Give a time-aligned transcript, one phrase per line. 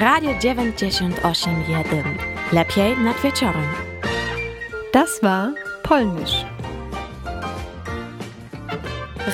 [0.00, 2.04] Radio 98,1.
[2.52, 3.64] Lepiej nad wieczorem.
[4.92, 5.52] Das war
[5.82, 6.46] Polnisch.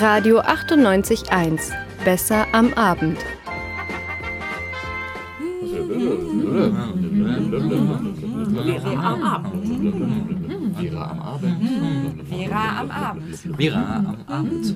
[0.01, 1.73] Radio 98.1.
[2.05, 3.19] Besser am Abend.
[8.65, 9.67] Vera am Abend.
[10.79, 11.61] Vera am Abend.
[12.29, 13.59] Vera am Abend.
[13.59, 14.67] Vera am Abend.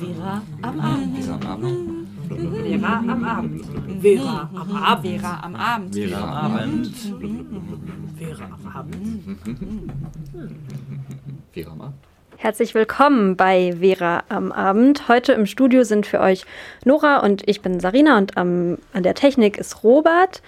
[0.00, 1.87] Vera am Abend.
[2.88, 3.64] Vera am Abend.
[4.00, 5.04] Vera am Abend.
[5.04, 5.94] Vera am Abend.
[5.94, 6.96] Vera am Abend.
[8.16, 8.96] Vera am Abend.
[9.34, 9.76] Vera am
[10.34, 10.54] Abend.
[11.52, 11.94] Vera am Abend.
[12.38, 15.06] Herzlich willkommen bei Vera am Abend.
[15.06, 16.46] Heute im Studio sind für euch
[16.86, 20.40] Nora und ich bin Sarina und am, an der Technik ist Robert.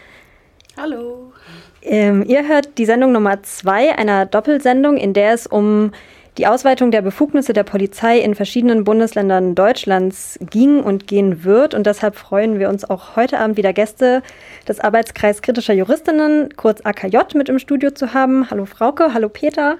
[0.78, 1.34] Hallo.
[1.82, 5.92] Ähm, ihr hört die Sendung Nummer zwei einer Doppelsendung, in der es um
[6.38, 11.74] die Ausweitung der Befugnisse der Polizei in verschiedenen Bundesländern Deutschlands ging und gehen wird.
[11.74, 14.22] Und deshalb freuen wir uns auch heute Abend wieder Gäste
[14.68, 18.48] des Arbeitskreis kritischer Juristinnen, kurz AKJ, mit im Studio zu haben.
[18.50, 19.78] Hallo Frauke, hallo Peter.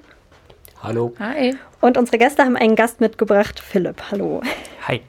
[0.82, 1.12] Hallo.
[1.18, 1.56] Hi.
[1.80, 4.02] Und unsere Gäste haben einen Gast mitgebracht, Philipp.
[4.10, 4.40] Hallo.
[4.88, 5.00] Hi.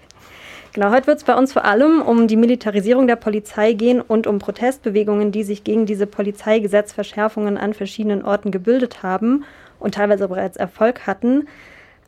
[0.73, 4.25] Genau, heute wird es bei uns vor allem um die Militarisierung der Polizei gehen und
[4.25, 9.43] um Protestbewegungen, die sich gegen diese Polizeigesetzverschärfungen an verschiedenen Orten gebildet haben
[9.81, 11.47] und teilweise bereits Erfolg hatten.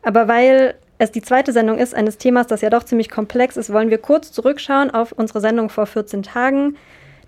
[0.02, 3.72] Aber weil es die zweite Sendung ist eines Themas, das ja doch ziemlich komplex ist,
[3.72, 6.76] wollen wir kurz zurückschauen auf unsere Sendung vor 14 Tagen.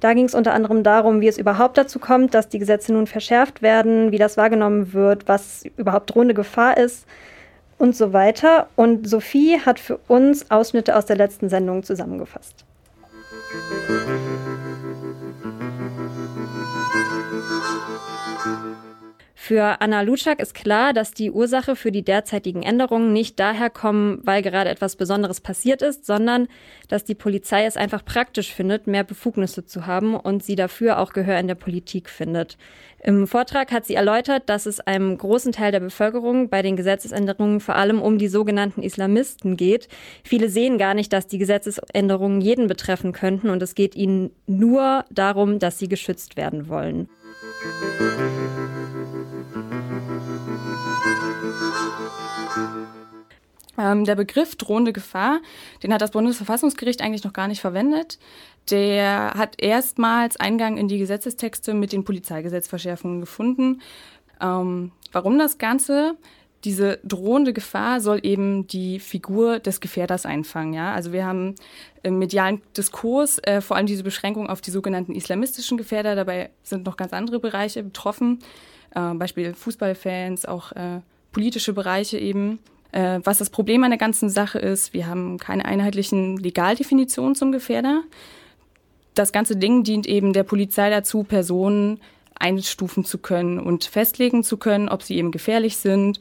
[0.00, 3.06] Da ging es unter anderem darum, wie es überhaupt dazu kommt, dass die Gesetze nun
[3.06, 7.06] verschärft werden, wie das wahrgenommen wird, was überhaupt drohende Gefahr ist
[7.78, 8.69] und so weiter.
[8.77, 12.64] Und Sophie hat für uns Ausschnitte aus der letzten Sendung zusammengefasst.
[19.47, 24.19] Für Anna Lutschak ist klar, dass die Ursache für die derzeitigen Änderungen nicht daher kommen,
[24.25, 26.48] weil gerade etwas Besonderes passiert ist, sondern
[26.88, 31.12] dass die Polizei es einfach praktisch findet, mehr Befugnisse zu haben und sie dafür auch
[31.12, 32.58] Gehör in der Politik findet.
[33.05, 37.60] Im Vortrag hat sie erläutert, dass es einem großen Teil der Bevölkerung bei den Gesetzesänderungen
[37.60, 39.87] vor allem um die sogenannten Islamisten geht.
[40.25, 45.04] Viele sehen gar nicht, dass die Gesetzesänderungen jeden betreffen könnten und es geht ihnen nur
[45.12, 47.09] darum, dass sie geschützt werden wollen.
[48.19, 48.35] Ähm,
[53.76, 55.41] der Begriff drohende Gefahr,
[55.82, 58.19] den hat das Bundesverfassungsgericht eigentlich noch gar nicht verwendet.
[58.70, 63.82] Der hat erstmals Eingang in die Gesetzestexte mit den Polizeigesetzverschärfungen gefunden.
[64.41, 66.16] Ähm, warum das Ganze?
[66.64, 70.72] Diese drohende Gefahr soll eben die Figur des Gefährders einfangen.
[70.75, 70.94] Ja?
[70.94, 71.54] Also wir haben
[72.03, 76.16] im medialen Diskurs äh, vor allem diese Beschränkung auf die sogenannten islamistischen Gefährder.
[76.16, 78.41] Dabei sind noch ganz andere Bereiche betroffen,
[78.94, 81.00] äh, Beispiel Fußballfans, auch äh,
[81.31, 82.58] politische Bereiche eben.
[82.92, 87.52] Äh, was das Problem an der ganzen Sache ist, wir haben keine einheitlichen Legaldefinitionen zum
[87.52, 88.02] Gefährder.
[89.14, 92.00] Das ganze Ding dient eben der Polizei dazu, Personen
[92.34, 96.20] einstufen zu können und festlegen zu können, ob sie eben gefährlich sind.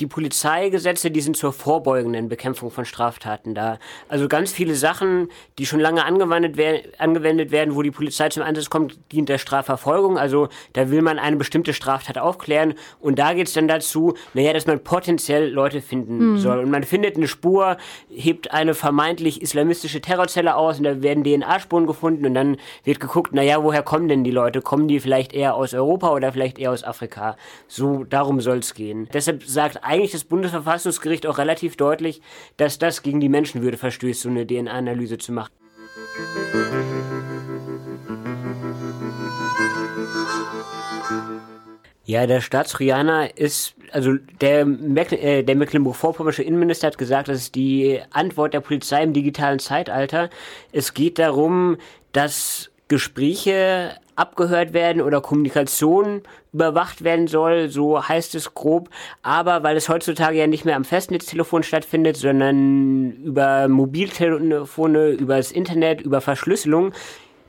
[0.00, 3.78] Die Polizeigesetze, die sind zur vorbeugenden Bekämpfung von Straftaten da.
[4.08, 5.28] Also ganz viele Sachen,
[5.58, 9.38] die schon lange angewendet, wer angewendet werden, wo die Polizei zum Einsatz kommt, dient der
[9.38, 10.18] Strafverfolgung.
[10.18, 14.52] Also da will man eine bestimmte Straftat aufklären und da geht es dann dazu, naja,
[14.52, 16.38] dass man potenziell Leute finden mhm.
[16.38, 16.60] soll.
[16.60, 17.76] Und man findet eine Spur,
[18.08, 23.34] hebt eine vermeintlich islamistische Terrorzelle aus und da werden DNA-Spuren gefunden und dann wird geguckt,
[23.34, 24.62] naja, woher kommen denn die Leute?
[24.62, 27.36] Kommen die vielleicht eher aus Europa oder vielleicht eher aus Afrika?
[27.68, 29.08] So, darum soll es gehen.
[29.12, 32.22] Deshalb sagt eigentlich das Bundesverfassungsgericht auch relativ deutlich,
[32.56, 35.50] dass das gegen die Menschenwürde verstößt, so eine DNA-Analyse zu machen.
[42.04, 48.00] Ja, der Staatstrojaner ist, also der, äh, der Mecklenburg-Vorpommersche Innenminister hat gesagt, das ist die
[48.10, 50.30] Antwort der Polizei im digitalen Zeitalter.
[50.70, 51.78] Es geht darum,
[52.12, 56.22] dass Gespräche abgehört werden oder Kommunikation
[56.52, 58.90] überwacht werden soll, so heißt es grob.
[59.22, 65.52] Aber weil es heutzutage ja nicht mehr am Festnetztelefon stattfindet, sondern über Mobiltelefone, über das
[65.52, 66.92] Internet, über Verschlüsselung,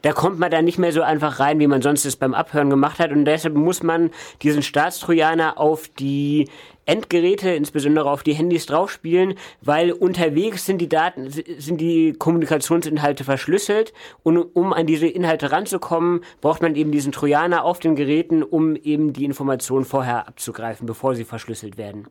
[0.02, 2.70] da kommt man da nicht mehr so einfach rein, wie man sonst es beim Abhören
[2.70, 3.12] gemacht hat.
[3.12, 4.12] Und deshalb muss man
[4.42, 6.50] diesen Staatstrojaner auf die
[6.86, 13.94] Endgeräte, insbesondere auf die Handys draufspielen, weil unterwegs sind die Daten, sind die Kommunikationsinhalte verschlüsselt
[14.24, 18.76] und um an diese Inhalte ranzukommen, braucht man eben diesen Trojaner auf den Geräten, um
[18.76, 22.08] eben die Informationen vorher abzugreifen, bevor sie verschlüsselt werden.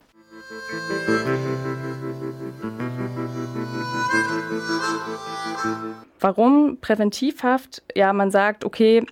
[6.20, 7.82] Warum Präventivhaft?
[7.94, 9.04] Ja, man sagt, okay,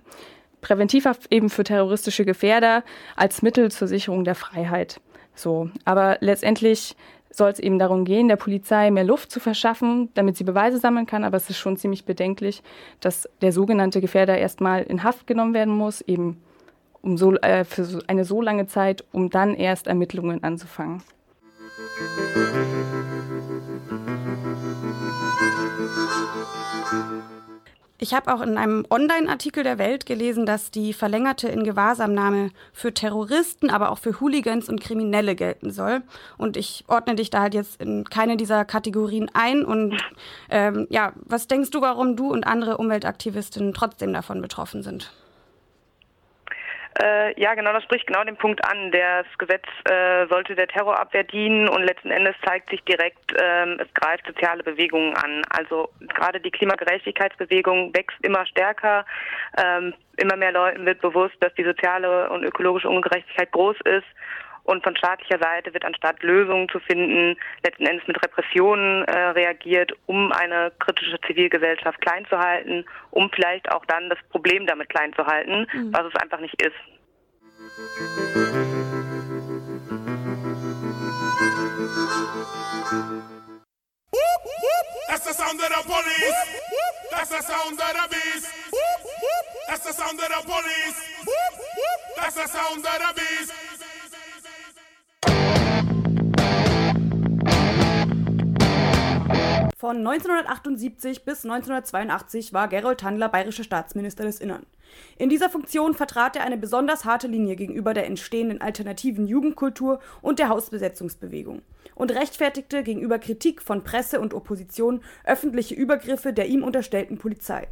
[0.60, 2.82] Präventivhaft eben für terroristische Gefährder
[3.16, 5.00] als Mittel zur Sicherung der Freiheit.
[5.34, 6.96] So, aber letztendlich
[7.31, 11.06] soll es eben darum gehen, der Polizei mehr Luft zu verschaffen, damit sie Beweise sammeln
[11.06, 11.25] kann.
[11.25, 12.62] Aber es ist schon ziemlich bedenklich,
[13.00, 16.43] dass der sogenannte Gefährder erstmal in Haft genommen werden muss, eben
[17.00, 21.02] um so, äh, für eine so lange Zeit, um dann erst Ermittlungen anzufangen.
[28.00, 33.70] Ich habe auch in einem Online-Artikel der Welt gelesen, dass die verlängerte Ingewahrsamnahme für Terroristen,
[33.70, 36.02] aber auch für Hooligans und Kriminelle gelten soll.
[36.36, 39.64] Und ich ordne dich da halt jetzt in keine dieser Kategorien ein.
[39.64, 39.96] Und
[40.48, 45.10] ähm, ja, was denkst du, warum du und andere Umweltaktivistinnen trotzdem davon betroffen sind?
[47.00, 48.90] Äh, ja, genau, das spricht genau den Punkt an.
[48.90, 53.92] Das Gesetz äh, sollte der Terrorabwehr dienen und letzten Endes zeigt sich direkt, ähm, es
[53.94, 55.42] greift soziale Bewegungen an.
[55.50, 59.06] Also gerade die Klimagerechtigkeitsbewegung wächst immer stärker.
[59.56, 64.06] Ähm, immer mehr Leuten wird bewusst, dass die soziale und ökologische Ungerechtigkeit groß ist
[64.69, 69.93] und von staatlicher Seite wird anstatt Lösungen zu finden, letzten Endes mit Repressionen äh, reagiert,
[70.05, 75.15] um eine kritische Zivilgesellschaft klein zu halten, um vielleicht auch dann das Problem damit klein
[75.15, 75.93] zu halten, mhm.
[75.93, 76.76] was es einfach nicht ist.
[85.09, 86.35] That's the sound of the police.
[87.11, 88.49] That's the sound of the beast.
[89.67, 90.99] That's the sound of the police.
[92.17, 93.88] That's the sound of the beast.
[99.80, 104.66] Von 1978 bis 1982 war Gerold Handler bayerischer Staatsminister des Innern.
[105.19, 110.40] In dieser Funktion vertrat er eine besonders harte Linie gegenüber der entstehenden alternativen Jugendkultur und
[110.40, 111.62] der Hausbesetzungsbewegung
[111.94, 117.69] und rechtfertigte gegenüber Kritik von Presse und Opposition öffentliche Übergriffe der ihm unterstellten Polizei.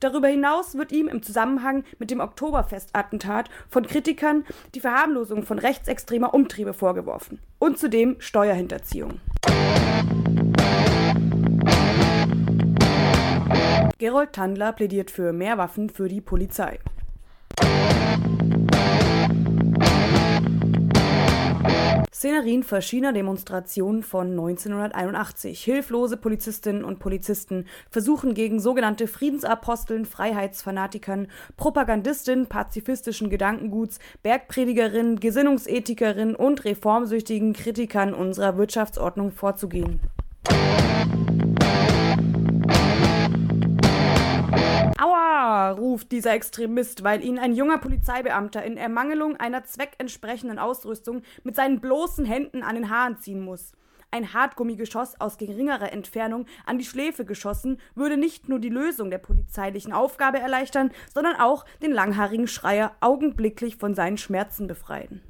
[0.00, 6.34] Darüber hinaus wird ihm im Zusammenhang mit dem Oktoberfestattentat von Kritikern die Verharmlosung von rechtsextremer
[6.34, 9.20] Umtriebe vorgeworfen und zudem Steuerhinterziehung.
[13.98, 16.78] Gerold Tandler plädiert für mehr Waffen für die Polizei.
[22.24, 25.62] Szenerien verschiedener Demonstrationen von 1981.
[25.62, 36.64] Hilflose Polizistinnen und Polizisten versuchen gegen sogenannte Friedensaposteln, Freiheitsfanatikern, Propagandistinnen pazifistischen Gedankenguts, Bergpredigerinnen, Gesinnungsethikerinnen und
[36.64, 40.00] reformsüchtigen Kritikern unserer Wirtschaftsordnung vorzugehen.
[45.70, 51.80] Ruft dieser Extremist, weil ihn ein junger Polizeibeamter in Ermangelung einer zweckentsprechenden Ausrüstung mit seinen
[51.80, 53.72] bloßen Händen an den Haaren ziehen muss.
[54.10, 59.18] Ein Hartgummigeschoss aus geringerer Entfernung an die Schläfe geschossen würde nicht nur die Lösung der
[59.18, 65.20] polizeilichen Aufgabe erleichtern, sondern auch den langhaarigen Schreier augenblicklich von seinen Schmerzen befreien.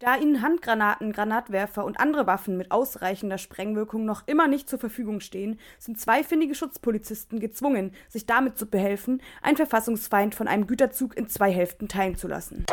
[0.00, 5.20] Da ihnen Handgranaten, Granatwerfer und andere Waffen mit ausreichender Sprengwirkung noch immer nicht zur Verfügung
[5.20, 11.18] stehen, sind zwei findige Schutzpolizisten gezwungen, sich damit zu behelfen, einen Verfassungsfeind von einem Güterzug
[11.18, 12.64] in zwei Hälften teilen zu lassen.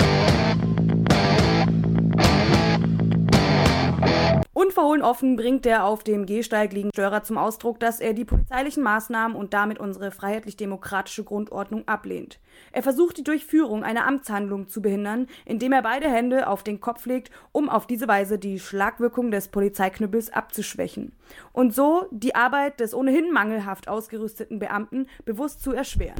[4.54, 8.82] Unverhohlen offen bringt der auf dem Gehsteig liegende Störer zum Ausdruck, dass er die polizeilichen
[8.82, 12.40] Maßnahmen und damit unsere freiheitlich-demokratische Grundordnung ablehnt.
[12.72, 17.06] Er versucht die Durchführung einer Amtshandlung zu behindern, indem er beide Hände auf den Kopf
[17.06, 21.14] legt, um auf diese Weise die Schlagwirkung des Polizeiknüppels abzuschwächen
[21.54, 26.18] und so die Arbeit des ohnehin mangelhaft ausgerüsteten Beamten bewusst zu erschweren.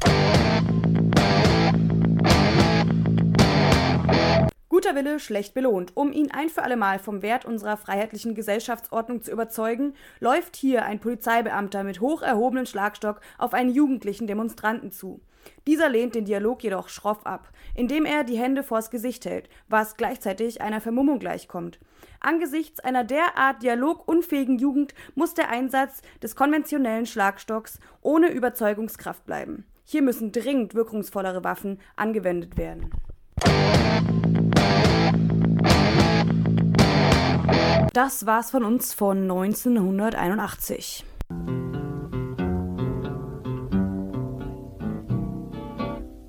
[4.78, 5.90] Guter Wille schlecht belohnt.
[5.96, 11.00] Um ihn ein für allemal vom Wert unserer freiheitlichen Gesellschaftsordnung zu überzeugen, läuft hier ein
[11.00, 15.20] Polizeibeamter mit hoch erhobenem Schlagstock auf einen jugendlichen Demonstranten zu.
[15.66, 19.96] Dieser lehnt den Dialog jedoch schroff ab, indem er die Hände vors Gesicht hält, was
[19.96, 21.80] gleichzeitig einer Vermummung gleichkommt.
[22.20, 29.64] Angesichts einer derart dialogunfähigen Jugend muss der Einsatz des konventionellen Schlagstocks ohne Überzeugungskraft bleiben.
[29.84, 32.92] Hier müssen dringend wirkungsvollere Waffen angewendet werden.
[37.92, 41.04] Das war's von uns von 1981.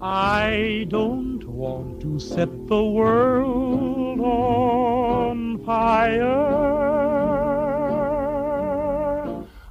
[0.02, 6.70] I don't want to set the world on fire.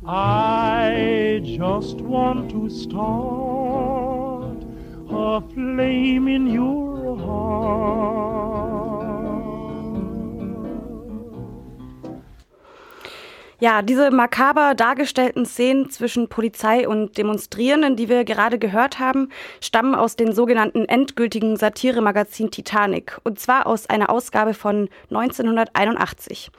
[0.06, 4.62] I just want to start
[5.10, 8.27] a flame in your heart.
[13.60, 19.96] Ja, diese makaber dargestellten Szenen zwischen Polizei und Demonstrierenden, die wir gerade gehört haben, stammen
[19.96, 26.52] aus dem sogenannten endgültigen Satiremagazin Titanic, und zwar aus einer Ausgabe von 1981.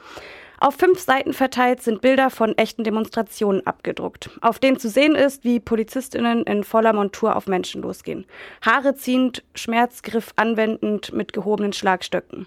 [0.61, 5.45] Auf fünf Seiten verteilt sind Bilder von echten Demonstrationen abgedruckt, auf denen zu sehen ist,
[5.45, 8.25] wie Polizistinnen in voller Montur auf Menschen losgehen.
[8.61, 12.45] Haare ziehend, Schmerzgriff anwendend mit gehobenen Schlagstöcken.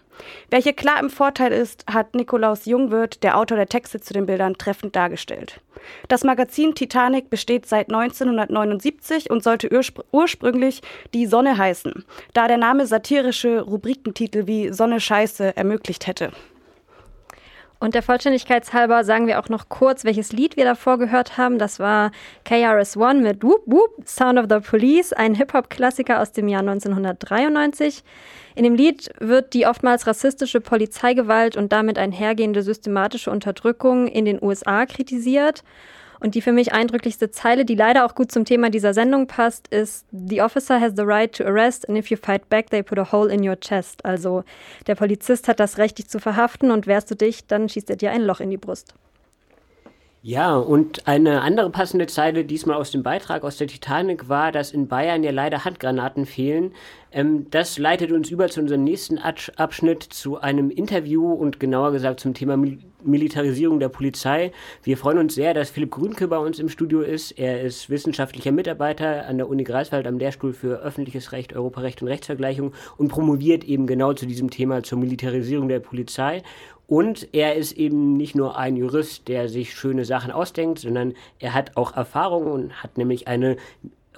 [0.52, 4.58] Hier klar im Vorteil ist, hat Nikolaus Jungwirth, der Autor der Texte zu den Bildern,
[4.58, 5.62] treffend dargestellt.
[6.08, 10.82] Das Magazin Titanic besteht seit 1979 und sollte urspr ursprünglich
[11.14, 12.04] Die Sonne heißen,
[12.34, 16.30] da der Name satirische Rubrikentitel wie Sonne Scheiße ermöglicht hätte.
[17.82, 21.58] Und der Vollständigkeit halber sagen wir auch noch kurz, welches Lied wir davor gehört haben.
[21.58, 22.12] Das war
[22.44, 28.04] KRS-One mit Whoop Whoop, Sound of the Police, ein Hip-Hop-Klassiker aus dem Jahr 1993.
[28.54, 34.40] In dem Lied wird die oftmals rassistische Polizeigewalt und damit einhergehende systematische Unterdrückung in den
[34.40, 35.64] USA kritisiert.
[36.22, 39.66] Und die für mich eindrücklichste Zeile, die leider auch gut zum Thema dieser Sendung passt,
[39.68, 42.96] ist The officer has the right to arrest and if you fight back, they put
[42.96, 44.04] a hole in your chest.
[44.04, 44.44] Also
[44.86, 47.96] der Polizist hat das Recht, dich zu verhaften und wehrst du dich, dann schießt er
[47.96, 48.94] dir ein Loch in die Brust.
[50.24, 54.70] Ja, und eine andere passende Zeile diesmal aus dem Beitrag aus der Titanic war, dass
[54.70, 56.72] in Bayern ja leider Handgranaten fehlen.
[57.12, 62.20] Ähm, das leitet uns über zu unserem nächsten Abschnitt, zu einem Interview und genauer gesagt
[62.20, 64.52] zum Thema Mil Militarisierung der Polizei.
[64.84, 67.32] Wir freuen uns sehr, dass Philipp Grünke bei uns im Studio ist.
[67.32, 72.06] Er ist wissenschaftlicher Mitarbeiter an der Uni Greifswald am Lehrstuhl für öffentliches Recht, Europarecht und
[72.06, 76.42] Rechtsvergleichung und promoviert eben genau zu diesem Thema zur Militarisierung der Polizei.
[76.86, 81.54] Und er ist eben nicht nur ein Jurist, der sich schöne Sachen ausdenkt, sondern er
[81.54, 83.56] hat auch Erfahrung und hat nämlich eine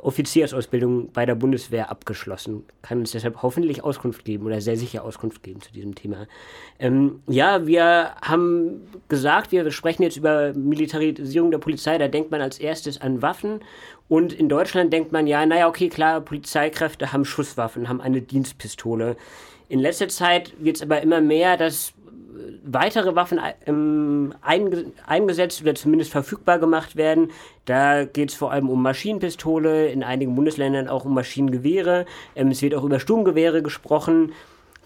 [0.05, 2.65] Offiziersausbildung bei der Bundeswehr abgeschlossen.
[2.83, 6.27] Kann uns deshalb hoffentlich Auskunft geben oder sehr sicher Auskunft geben zu diesem Thema.
[6.79, 11.97] Ähm, ja, wir haben gesagt, wir sprechen jetzt über Militarisierung der Polizei.
[11.99, 13.61] Da denkt man als erstes an Waffen.
[14.09, 19.17] Und in Deutschland denkt man ja, naja, okay, klar, Polizeikräfte haben Schusswaffen, haben eine Dienstpistole.
[19.71, 21.94] In letzter Zeit wird es aber immer mehr, dass
[22.65, 27.31] weitere Waffen ähm, einge eingesetzt oder zumindest verfügbar gemacht werden.
[27.65, 32.07] Da geht es vor allem um Maschinenpistole, in einigen Bundesländern auch um Maschinengewehre.
[32.35, 34.33] Ähm, es wird auch über Sturmgewehre gesprochen.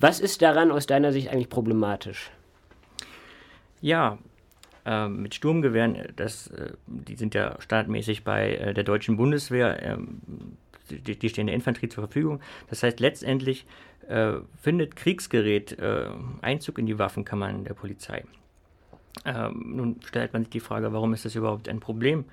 [0.01, 2.31] Was ist daran aus deiner Sicht eigentlich problematisch?
[3.81, 4.19] Ja,
[4.85, 10.21] äh, mit Sturmgewehren, das, äh, die sind ja standardmäßig bei äh, der deutschen Bundeswehr, ähm,
[10.91, 12.41] die, die stehen der Infanterie zur Verfügung.
[12.69, 13.67] Das heißt letztendlich
[14.09, 16.07] äh, findet Kriegsgerät äh,
[16.43, 18.25] Einzug in die Waffenkammern der Polizei.
[19.25, 22.25] Ähm, nun stellt man sich die Frage, warum ist das überhaupt ein Problem?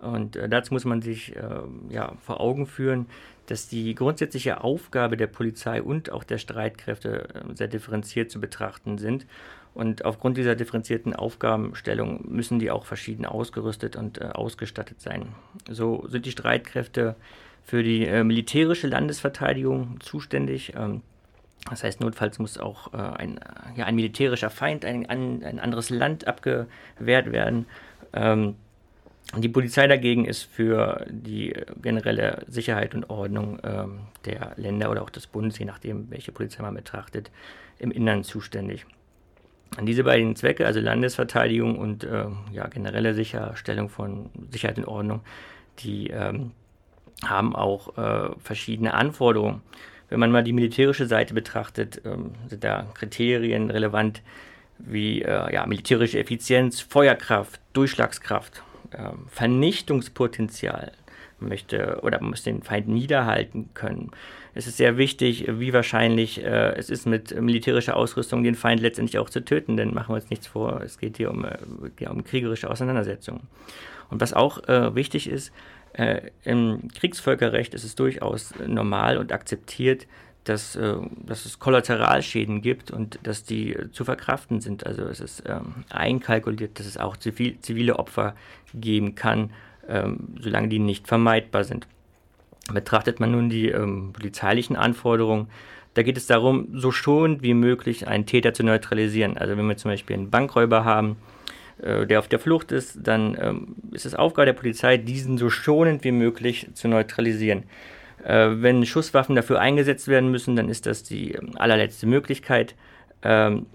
[0.00, 1.42] Und äh, dazu muss man sich äh,
[1.90, 3.06] ja, vor Augen führen,
[3.46, 8.98] dass die grundsätzliche Aufgabe der Polizei und auch der Streitkräfte äh, sehr differenziert zu betrachten
[8.98, 9.26] sind.
[9.74, 15.28] Und aufgrund dieser differenzierten Aufgabenstellung müssen die auch verschieden ausgerüstet und äh, ausgestattet sein.
[15.68, 17.16] So sind die Streitkräfte
[17.68, 20.72] für die militärische Landesverteidigung zuständig.
[20.74, 21.02] Ähm,
[21.68, 23.40] das heißt, notfalls muss auch äh, ein,
[23.76, 27.66] ja, ein militärischer Feind, ein, ein, ein anderes Land abgewehrt werden.
[28.14, 28.54] Ähm,
[29.36, 35.10] die Polizei dagegen ist für die generelle Sicherheit und Ordnung ähm, der Länder oder auch
[35.10, 37.30] des Bundes, je nachdem, welche Polizei man betrachtet,
[37.78, 38.86] im Innern zuständig.
[39.76, 45.20] An diese beiden Zwecke, also Landesverteidigung und äh, ja, generelle Sicherstellung von Sicherheit und Ordnung,
[45.80, 46.52] die ähm,
[47.24, 49.62] haben auch äh, verschiedene Anforderungen.
[50.08, 54.22] Wenn man mal die militärische Seite betrachtet, ähm, sind da Kriterien relevant
[54.78, 60.92] wie äh, ja, militärische Effizienz, Feuerkraft, Durchschlagskraft, äh, Vernichtungspotenzial.
[61.40, 64.10] Man möchte oder man muss den Feind niederhalten können.
[64.54, 69.18] Es ist sehr wichtig, wie wahrscheinlich äh, es ist, mit militärischer Ausrüstung den Feind letztendlich
[69.18, 71.58] auch zu töten, denn machen wir uns nichts vor, es geht hier um, äh,
[72.00, 73.42] ja, um kriegerische Auseinandersetzungen.
[74.10, 75.52] Und was auch äh, wichtig ist,
[75.98, 80.06] äh, Im Kriegsvölkerrecht ist es durchaus normal und akzeptiert,
[80.44, 80.94] dass, äh,
[81.26, 84.86] dass es Kollateralschäden gibt und dass die äh, zu verkraften sind.
[84.86, 88.36] Also es ist ähm, einkalkuliert, dass es auch zivil, zivile Opfer
[88.72, 89.50] geben kann,
[89.88, 91.88] ähm, solange die nicht vermeidbar sind.
[92.72, 95.48] Betrachtet man nun die ähm, polizeilichen Anforderungen,
[95.94, 99.36] da geht es darum, so schonend wie möglich einen Täter zu neutralisieren.
[99.36, 101.16] Also wenn wir zum Beispiel einen Bankräuber haben,
[101.82, 105.50] äh, der auf der Flucht ist, dann ähm, ist es Aufgabe der Polizei, diesen so
[105.50, 107.64] schonend wie möglich zu neutralisieren.
[108.24, 112.74] Äh, wenn Schusswaffen dafür eingesetzt werden müssen, dann ist das die ähm, allerletzte Möglichkeit.
[113.22, 113.66] Ähm,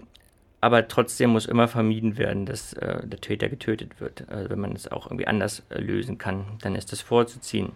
[0.60, 4.24] aber trotzdem muss immer vermieden werden, dass äh, der Täter getötet wird.
[4.28, 7.72] Also wenn man es auch irgendwie anders äh, lösen kann, dann ist das vorzuziehen.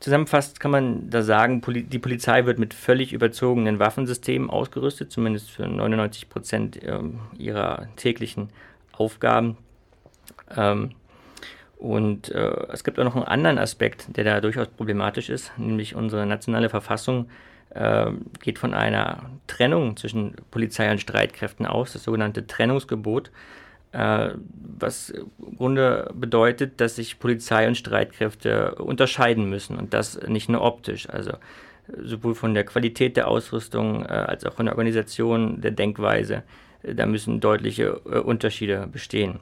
[0.00, 5.66] Zusammenfassend kann man da sagen, die Polizei wird mit völlig überzogenen Waffensystemen ausgerüstet, zumindest für
[5.66, 8.50] 99 Prozent ähm, ihrer täglichen
[8.98, 9.56] Aufgaben.
[10.56, 10.92] Ähm,
[11.78, 15.94] und äh, es gibt auch noch einen anderen Aspekt, der da durchaus problematisch ist, nämlich
[15.94, 17.28] unsere nationale Verfassung
[17.70, 18.06] äh,
[18.40, 23.30] geht von einer Trennung zwischen Polizei und Streitkräften aus, das sogenannte Trennungsgebot,
[23.92, 24.30] äh,
[24.78, 30.62] was im Grunde bedeutet, dass sich Polizei und Streitkräfte unterscheiden müssen und das nicht nur
[30.62, 31.32] optisch, also
[32.02, 36.42] sowohl von der Qualität der Ausrüstung äh, als auch von der Organisation, der Denkweise.
[36.92, 39.40] Da müssen deutliche äh, Unterschiede bestehen.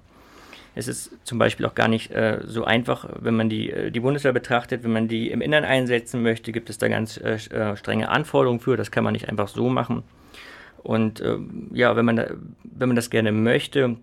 [0.75, 4.01] Es ist zum Beispiel auch gar nicht äh, so einfach, wenn man die, äh, die
[4.01, 7.77] Bundeswehr betrachtet, wenn man die im Innern einsetzen möchte, gibt es da ganz äh, äh
[7.77, 8.77] strenge Anforderungen für.
[8.77, 10.03] Das kann man nicht einfach so machen.
[10.83, 11.23] Und
[11.73, 12.27] ja, wenn man, da,
[12.65, 13.99] wenn man das gerne möchte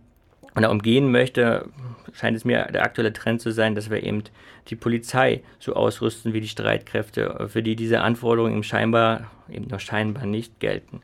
[0.55, 1.65] oder umgehen möchte,
[2.13, 4.23] scheint es mir der aktuelle Trend zu sein, dass wir eben
[4.69, 9.79] die Polizei so ausrüsten wie die Streitkräfte, für die diese Anforderungen eben scheinbar, eben nur
[9.79, 11.01] scheinbar nicht gelten.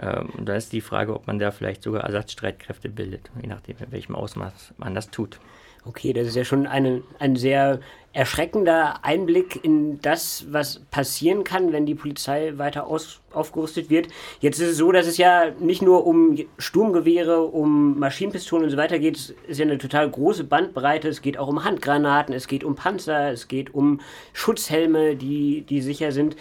[0.00, 3.76] Ähm, und da ist die Frage, ob man da vielleicht sogar Ersatzstreitkräfte bildet, je nachdem,
[3.78, 5.40] in welchem Ausmaß man das tut.
[5.84, 7.80] Okay, das ist ja schon eine, ein sehr
[8.12, 14.08] erschreckender Einblick in das, was passieren kann, wenn die Polizei weiter aus, aufgerüstet wird.
[14.40, 18.76] Jetzt ist es so, dass es ja nicht nur um Sturmgewehre, um Maschinenpistolen und so
[18.76, 19.16] weiter geht.
[19.16, 21.08] Es ist ja eine total große Bandbreite.
[21.08, 24.00] Es geht auch um Handgranaten, es geht um Panzer, es geht um
[24.32, 26.36] Schutzhelme, die, die sicher sind.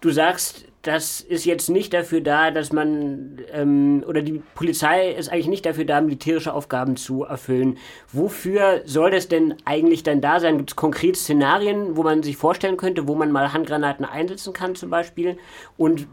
[0.00, 5.28] Du sagst, das ist jetzt nicht dafür da, dass man, ähm, oder die Polizei ist
[5.28, 7.78] eigentlich nicht dafür da, militärische Aufgaben zu erfüllen.
[8.12, 10.58] Wofür soll das denn eigentlich dann da sein?
[10.58, 14.76] Gibt es konkrete Szenarien, wo man sich vorstellen könnte, wo man mal Handgranaten einsetzen kann
[14.76, 15.36] zum Beispiel?
[15.76, 16.06] Und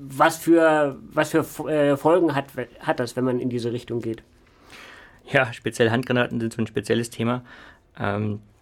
[0.00, 2.46] was für, was für äh, Folgen hat,
[2.80, 4.22] hat das, wenn man in diese Richtung geht?
[5.30, 7.42] Ja, speziell Handgranaten sind so ein spezielles Thema.
[7.98, 8.57] Ähm, äh,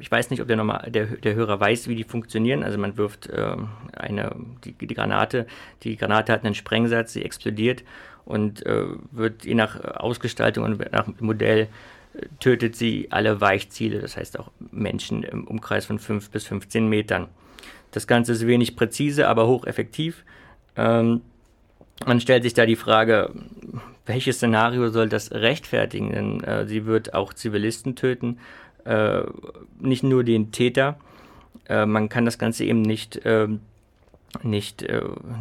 [0.00, 2.62] ich weiß nicht, ob der, normal, der, der Hörer weiß, wie die funktionieren.
[2.62, 3.56] Also man wirft äh,
[3.92, 5.46] eine, die, die, Granate,
[5.82, 7.84] die Granate hat einen Sprengsatz, sie explodiert
[8.24, 11.68] und äh, wird je nach Ausgestaltung und nach Modell
[12.14, 16.88] äh, tötet sie alle Weichziele, das heißt auch Menschen im Umkreis von 5 bis 15
[16.88, 17.28] Metern.
[17.90, 20.24] Das Ganze ist wenig präzise, aber hocheffektiv.
[20.76, 21.22] Ähm,
[22.06, 23.30] man stellt sich da die Frage,
[24.06, 26.10] welches Szenario soll das rechtfertigen?
[26.12, 28.38] Denn äh, sie wird auch Zivilisten töten
[28.84, 29.22] äh,
[29.78, 30.98] nicht nur den Täter.
[31.68, 33.48] Äh, man kann das Ganze eben nicht, äh,
[34.42, 34.86] nicht,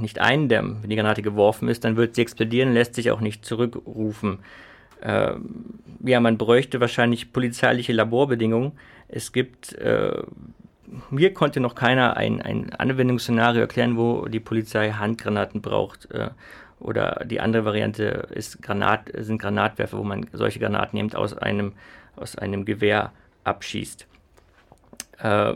[0.02, 0.78] nicht eindämmen.
[0.82, 4.39] Wenn die Granate geworfen ist, dann wird sie explodieren, lässt sich auch nicht zurückrufen.
[5.02, 5.34] Äh,
[6.04, 8.71] ja, man bräuchte wahrscheinlich polizeiliche Laborbedingungen.
[9.08, 10.23] Es gibt äh,
[11.10, 16.12] mir konnte noch keiner ein, ein Anwendungsszenario erklären, wo die Polizei Handgranaten braucht.
[16.12, 16.30] Äh,
[16.80, 21.73] oder die andere Variante ist Granat, sind Granatwerfer, wo man solche Granaten nimmt aus einem,
[22.15, 23.12] aus einem Gewehr
[23.43, 24.08] abschießt.
[25.21, 25.54] Äh,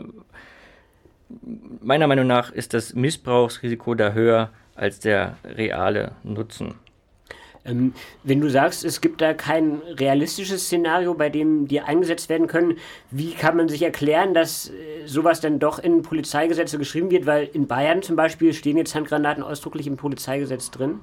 [1.80, 6.74] meiner Meinung nach ist das Missbrauchsrisiko da höher als der reale Nutzen.
[7.64, 12.46] Ähm, wenn du sagst, es gibt da kein realistisches Szenario, bei dem die eingesetzt werden
[12.46, 12.76] können,
[13.10, 17.26] wie kann man sich erklären, dass äh, sowas dann doch in Polizeigesetze geschrieben wird?
[17.26, 21.00] Weil in Bayern zum Beispiel stehen jetzt Handgranaten ausdrücklich im Polizeigesetz drin.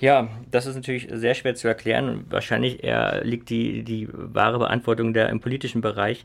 [0.00, 2.24] Ja, das ist natürlich sehr schwer zu erklären.
[2.28, 6.24] Wahrscheinlich eher liegt die, die wahre Beantwortung der im politischen Bereich.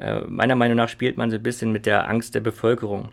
[0.00, 3.10] Äh, meiner Meinung nach spielt man so ein bisschen mit der Angst der Bevölkerung.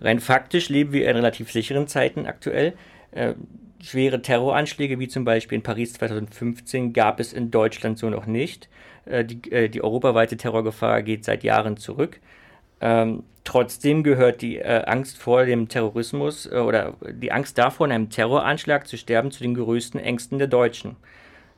[0.00, 2.74] Rein faktisch leben wir in relativ sicheren Zeiten aktuell.
[3.10, 3.34] Äh,
[3.82, 8.68] schwere Terroranschläge wie zum Beispiel in Paris 2015 gab es in Deutschland so noch nicht.
[9.04, 12.20] Äh, die, äh, die europaweite Terrorgefahr geht seit Jahren zurück.
[12.82, 17.92] Ähm, trotzdem gehört die äh, Angst vor dem Terrorismus äh, oder die Angst davor, in
[17.92, 20.96] einem Terroranschlag zu sterben, zu den größten Ängsten der Deutschen.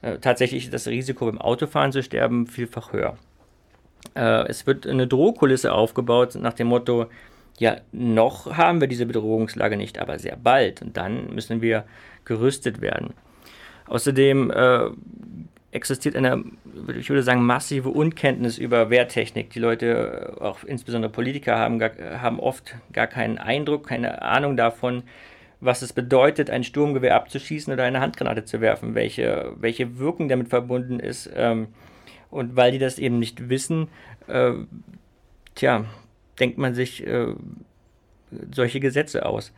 [0.02, 3.16] Äh, tatsächlich ist das Risiko beim Autofahren zu sterben vielfach höher.
[4.14, 7.06] Äh, es wird eine Drohkulisse aufgebaut nach dem Motto,
[7.58, 11.84] ja, noch haben wir diese Bedrohungslage nicht, aber sehr bald und dann müssen wir
[12.24, 13.14] gerüstet werden.
[13.86, 14.90] Außerdem äh,
[15.74, 16.44] existiert eine,
[16.96, 19.50] ich würde sagen, massive Unkenntnis über Wehrtechnik.
[19.50, 21.90] Die Leute, auch insbesondere Politiker, haben, gar,
[22.22, 25.02] haben oft gar keinen Eindruck, keine Ahnung davon,
[25.60, 30.48] was es bedeutet, ein Sturmgewehr abzuschießen oder eine Handgranate zu werfen, welche, welche Wirkung damit
[30.48, 31.28] verbunden ist.
[31.34, 31.68] Ähm,
[32.30, 33.88] und weil die das eben nicht wissen,
[34.28, 34.52] äh,
[35.56, 35.86] tja,
[36.38, 37.34] denkt man sich äh,
[38.52, 39.52] solche Gesetze aus.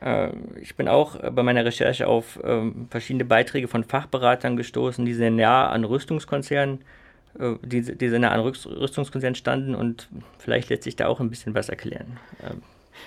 [0.00, 0.30] Äh,
[0.60, 5.30] ich bin auch bei meiner Recherche auf ähm, verschiedene Beiträge von Fachberatern gestoßen, die sehr
[5.30, 6.80] nah an Rüstungskonzernen,
[7.38, 10.08] äh, die, die sehr nah an Rüstungskonzernen standen und
[10.38, 12.18] vielleicht lässt sich da auch ein bisschen was erklären.
[12.42, 12.62] Ähm,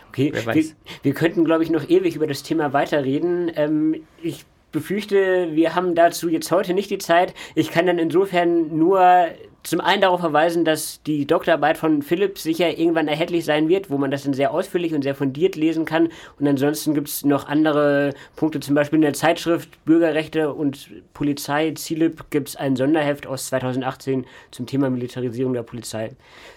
[0.10, 0.66] okay, wir,
[1.04, 3.52] wir, könnten, glaube ich, noch ewig über das Thema weiterreden.
[3.56, 7.34] Ähm, ich befürchte, wir haben dazu jetzt heute nicht die Zeit.
[7.56, 9.28] Ich kann dann insofern nur
[9.64, 13.98] zum einen darauf verweisen, dass die Doktorarbeit von Philipp sicher irgendwann erhältlich sein wird, wo
[13.98, 16.10] man das dann sehr ausführlich und sehr fundiert lesen kann.
[16.40, 21.74] Und ansonsten gibt es noch andere Punkte, zum Beispiel in der Zeitschrift Bürgerrechte und Polizei,
[21.78, 26.12] CILIP, gibt es ein Sonderheft aus 2018 zum Thema Militarisierung der Polizei.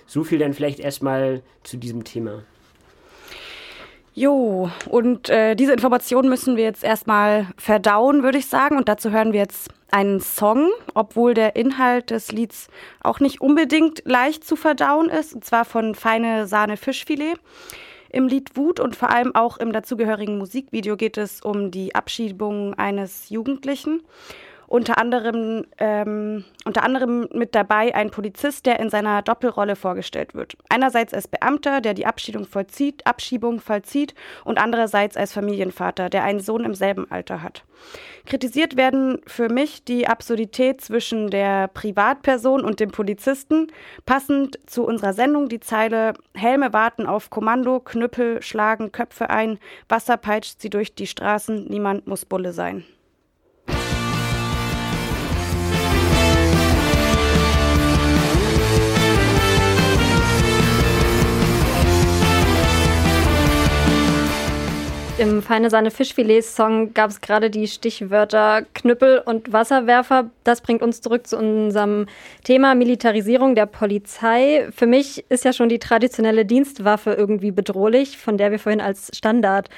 [0.06, 2.42] So viel dann vielleicht erstmal zu diesem Thema.
[4.16, 8.76] Jo, und äh, diese Informationen müssen wir jetzt erstmal verdauen, würde ich sagen.
[8.76, 12.68] Und dazu hören wir jetzt einen Song, obwohl der Inhalt des Lieds
[13.00, 17.34] auch nicht unbedingt leicht zu verdauen ist, und zwar von Feine Sahne Fischfilet.
[18.08, 22.74] Im Lied Wut und vor allem auch im dazugehörigen Musikvideo geht es um die Abschiebung
[22.74, 24.00] eines Jugendlichen.
[24.66, 30.56] Unter anderem, ähm, unter anderem mit dabei ein Polizist, der in seiner Doppelrolle vorgestellt wird.
[30.68, 36.40] Einerseits als Beamter, der die Abschiebung vollzieht, Abschiebung vollzieht und andererseits als Familienvater, der einen
[36.40, 37.64] Sohn im selben Alter hat.
[38.26, 43.68] Kritisiert werden für mich die Absurdität zwischen der Privatperson und dem Polizisten.
[44.06, 50.16] Passend zu unserer Sendung die Zeile Helme warten auf Kommando, Knüppel schlagen Köpfe ein, Wasser
[50.16, 52.84] peitscht sie durch die Straßen, niemand muss Bulle sein.
[65.16, 70.30] Im Feine Sahne Fischfilet-Song gab es gerade die Stichwörter Knüppel und Wasserwerfer.
[70.42, 72.06] Das bringt uns zurück zu unserem
[72.42, 74.66] Thema Militarisierung der Polizei.
[74.74, 79.16] Für mich ist ja schon die traditionelle Dienstwaffe irgendwie bedrohlich, von der wir vorhin als
[79.16, 79.70] Standard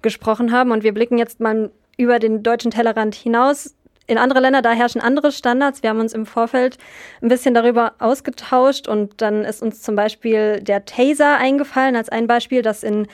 [0.00, 0.70] gesprochen haben.
[0.70, 3.74] Und wir blicken jetzt mal über den deutschen Tellerrand hinaus
[4.06, 5.82] in andere Länder, da herrschen andere Standards.
[5.82, 6.76] Wir haben uns im Vorfeld
[7.22, 12.26] ein bisschen darüber ausgetauscht und dann ist uns zum Beispiel der Taser eingefallen als ein
[12.26, 13.06] Beispiel, das in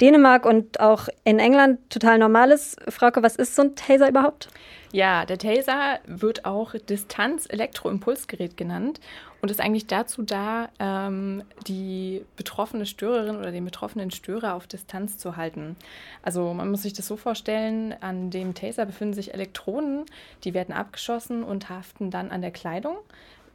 [0.00, 2.80] Dänemark und auch in England total normal ist.
[2.90, 4.48] Frauke, was ist so ein Taser überhaupt?
[4.92, 9.00] Ja, der Taser wird auch Distanz-Elektroimpulsgerät genannt
[9.42, 15.18] und ist eigentlich dazu da, ähm, die betroffene Störerin oder den betroffenen Störer auf Distanz
[15.18, 15.76] zu halten.
[16.22, 20.06] Also man muss sich das so vorstellen, an dem Taser befinden sich Elektronen,
[20.44, 22.96] die werden abgeschossen und haften dann an der Kleidung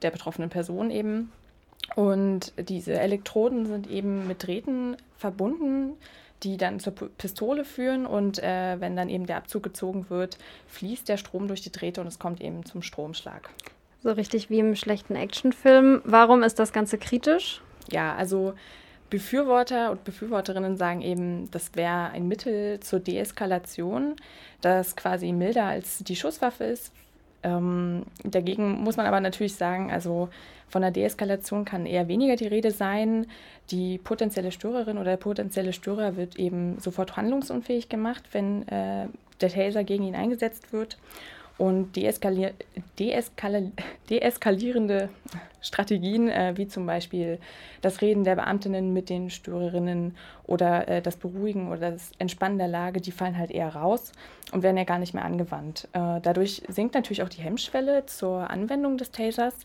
[0.03, 1.31] der betroffenen Person eben.
[1.95, 5.93] Und diese Elektroden sind eben mit Drähten verbunden,
[6.43, 11.07] die dann zur Pistole führen und äh, wenn dann eben der Abzug gezogen wird, fließt
[11.07, 13.49] der Strom durch die Drähte und es kommt eben zum Stromschlag.
[14.01, 16.01] So richtig wie im schlechten Actionfilm.
[16.03, 17.61] Warum ist das Ganze kritisch?
[17.89, 18.53] Ja, also
[19.09, 24.15] Befürworter und Befürworterinnen sagen eben, das wäre ein Mittel zur Deeskalation,
[24.61, 26.91] das quasi milder als die Schusswaffe ist.
[27.43, 30.29] Ähm, dagegen muss man aber natürlich sagen, also
[30.69, 33.27] von der Deeskalation kann eher weniger die Rede sein.
[33.69, 39.07] Die potenzielle Störerin oder der potenzielle Störer wird eben sofort handlungsunfähig gemacht, wenn äh,
[39.41, 40.97] der Taser gegen ihn eingesetzt wird.
[41.63, 42.51] Und deeskalier
[42.99, 43.71] deeskal
[44.09, 45.07] deeskalierende
[45.61, 47.39] Strategien, äh, wie zum Beispiel
[47.79, 52.67] das Reden der Beamtinnen mit den Störerinnen oder äh, das Beruhigen oder das Entspannen der
[52.67, 54.11] Lage, die fallen halt eher raus
[54.51, 55.87] und werden ja gar nicht mehr angewandt.
[55.93, 59.55] Äh, dadurch sinkt natürlich auch die Hemmschwelle zur Anwendung des Tasers,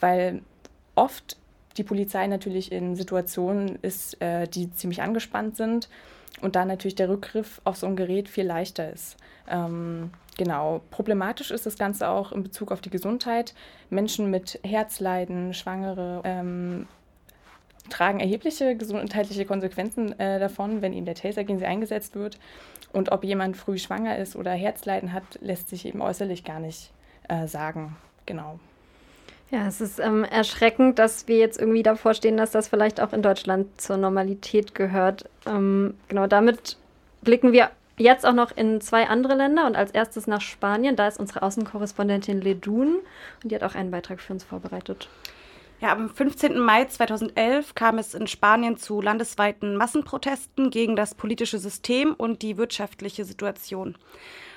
[0.00, 0.42] weil
[0.96, 1.38] oft
[1.78, 5.88] die Polizei natürlich in Situationen ist, äh, die ziemlich angespannt sind
[6.42, 9.16] und da natürlich der Rückgriff auf so ein Gerät viel leichter ist.
[9.48, 10.80] Ähm, genau.
[10.90, 13.52] Problematisch ist das Ganze auch in Bezug auf die Gesundheit.
[13.90, 16.86] Menschen mit Herzleiden, Schwangere ähm,
[17.90, 22.38] tragen erhebliche gesundheitliche Konsequenzen äh, davon, wenn eben der Taser gegen sie eingesetzt wird.
[22.92, 26.90] Und ob jemand früh schwanger ist oder Herzleiden hat, lässt sich eben äußerlich gar nicht
[27.28, 27.96] äh, sagen.
[28.24, 28.58] Genau.
[29.50, 33.14] Ja, es ist ähm, erschreckend, dass wir jetzt irgendwie davor stehen, dass das vielleicht auch
[33.14, 35.24] in Deutschland zur Normalität gehört.
[35.46, 36.76] Ähm, genau, damit
[37.22, 40.96] blicken wir jetzt auch noch in zwei andere Länder und als erstes nach Spanien.
[40.96, 43.00] Da ist unsere Außenkorrespondentin Ledun
[43.42, 45.08] und die hat auch einen Beitrag für uns vorbereitet.
[45.80, 46.58] Ja, am 15.
[46.58, 52.56] Mai 2011 kam es in Spanien zu landesweiten Massenprotesten gegen das politische System und die
[52.56, 53.96] wirtschaftliche Situation.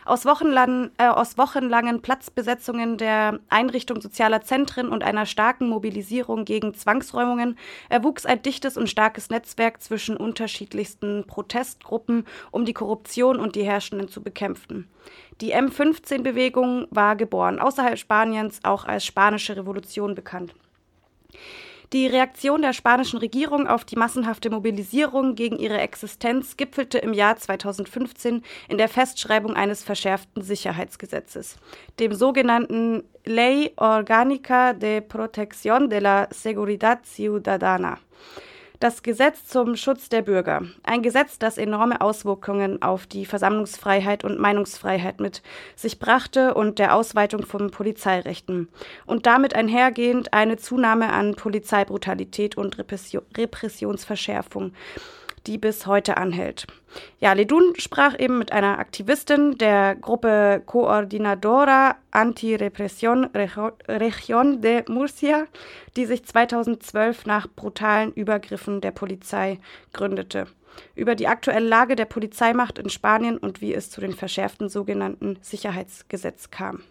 [0.03, 6.73] Aus, wochenlang, äh, aus wochenlangen Platzbesetzungen der Einrichtung sozialer Zentren und einer starken Mobilisierung gegen
[6.73, 7.57] Zwangsräumungen
[7.89, 14.07] erwuchs ein dichtes und starkes Netzwerk zwischen unterschiedlichsten Protestgruppen, um die Korruption und die Herrschenden
[14.07, 14.89] zu bekämpfen.
[15.39, 20.53] Die M15-Bewegung war geboren, außerhalb Spaniens auch als Spanische Revolution bekannt.
[21.93, 27.35] Die Reaktion der spanischen Regierung auf die massenhafte Mobilisierung gegen ihre Existenz gipfelte im Jahr
[27.35, 31.57] 2015 in der Festschreibung eines verschärften Sicherheitsgesetzes,
[31.99, 37.99] dem sogenannten Ley Orgánica de Protección de la Seguridad Ciudadana.
[38.81, 40.63] Das Gesetz zum Schutz der Bürger.
[40.81, 45.43] Ein Gesetz, das enorme Auswirkungen auf die Versammlungsfreiheit und Meinungsfreiheit mit
[45.75, 48.69] sich brachte und der Ausweitung von Polizeirechten.
[49.05, 52.75] Und damit einhergehend eine Zunahme an Polizeibrutalität und
[53.37, 54.73] Repressionsverschärfung
[55.47, 56.67] die bis heute anhält.
[57.19, 65.45] Ja, Ledun sprach eben mit einer Aktivistin der Gruppe Coordinadora Anti-Represión Región de Murcia,
[65.95, 69.59] die sich 2012 nach brutalen Übergriffen der Polizei
[69.93, 70.47] gründete.
[70.95, 75.37] Über die aktuelle Lage der Polizeimacht in Spanien und wie es zu den verschärften sogenannten
[75.41, 76.83] Sicherheitsgesetz kam.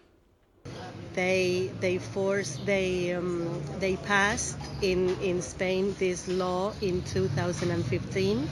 [1.13, 8.49] They they forced they um, they passed in in Spain this law in 2015.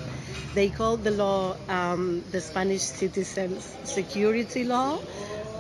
[0.55, 4.99] They called the law um, the Spanish Citizens Security Law,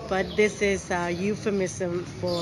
[0.09, 2.41] but this is a euphemism for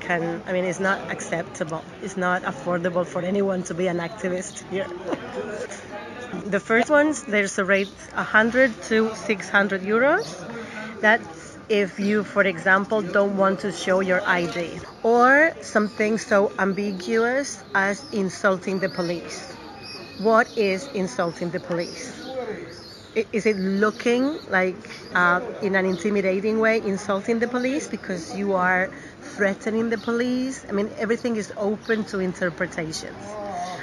[0.00, 1.84] can, I mean, it's not acceptable.
[2.02, 4.88] It's not affordable for anyone to be an activist here.
[6.46, 10.63] the first ones, there's a rate 100 to 600 euros.
[11.04, 17.62] That's if you, for example, don't want to show your ID, or something so ambiguous
[17.74, 19.52] as insulting the police.
[20.16, 22.08] What is insulting the police?
[23.14, 24.80] Is it looking like
[25.14, 28.88] uh, in an intimidating way insulting the police because you are
[29.20, 30.64] threatening the police?
[30.70, 33.22] I mean, everything is open to interpretations,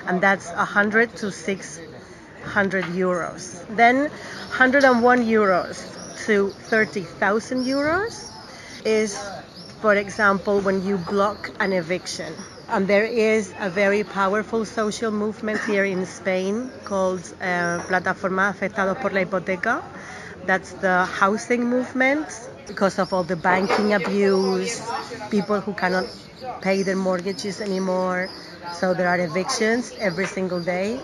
[0.08, 3.64] and that's 100 to 600 euros.
[3.76, 8.30] Then 101 euros to 30,000 euros
[8.86, 9.18] is,
[9.82, 12.34] for example, when you block an eviction.
[12.70, 19.00] And there is a very powerful social movement here in Spain called uh, Plataforma Afectados
[19.02, 19.84] por la Hipoteca.
[20.46, 22.28] That's the housing movement
[22.68, 24.82] because of all the banking abuse,
[25.30, 26.06] people who cannot
[26.62, 28.30] pay their mortgages anymore.
[28.80, 31.00] So there are evictions every single day.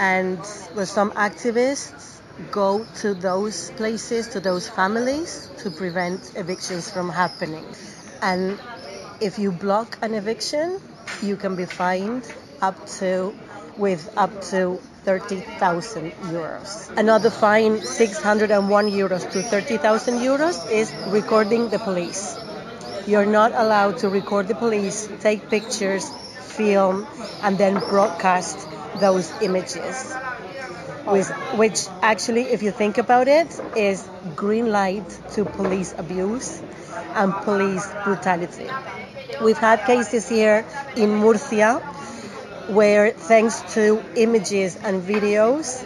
[0.00, 0.38] And
[0.74, 2.11] with some activists
[2.50, 7.64] go to those places, to those families, to prevent evictions from happening.
[8.20, 8.58] And
[9.20, 10.80] if you block an eviction,
[11.22, 12.24] you can be fined
[12.60, 13.34] up to
[13.76, 16.96] with up to 30,000 euros.
[16.96, 22.36] Another fine, 601 euros to 30,000 euros, is recording the police.
[23.06, 26.08] You're not allowed to record the police, take pictures,
[26.40, 27.06] film,
[27.42, 28.68] and then broadcast
[29.00, 30.14] those images
[31.04, 36.62] which, which actually, if you think about it, is green light to police abuse
[37.14, 38.68] and police brutality.
[39.42, 40.64] We've had cases here
[40.96, 41.78] in Murcia
[42.68, 45.82] where, thanks to images and videos,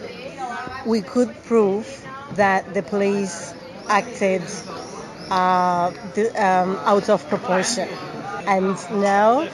[0.84, 1.86] we could prove
[2.34, 3.54] that the police
[3.88, 4.42] acted
[5.30, 5.92] uh,
[6.36, 7.88] um, out of proportion.
[8.46, 9.48] And now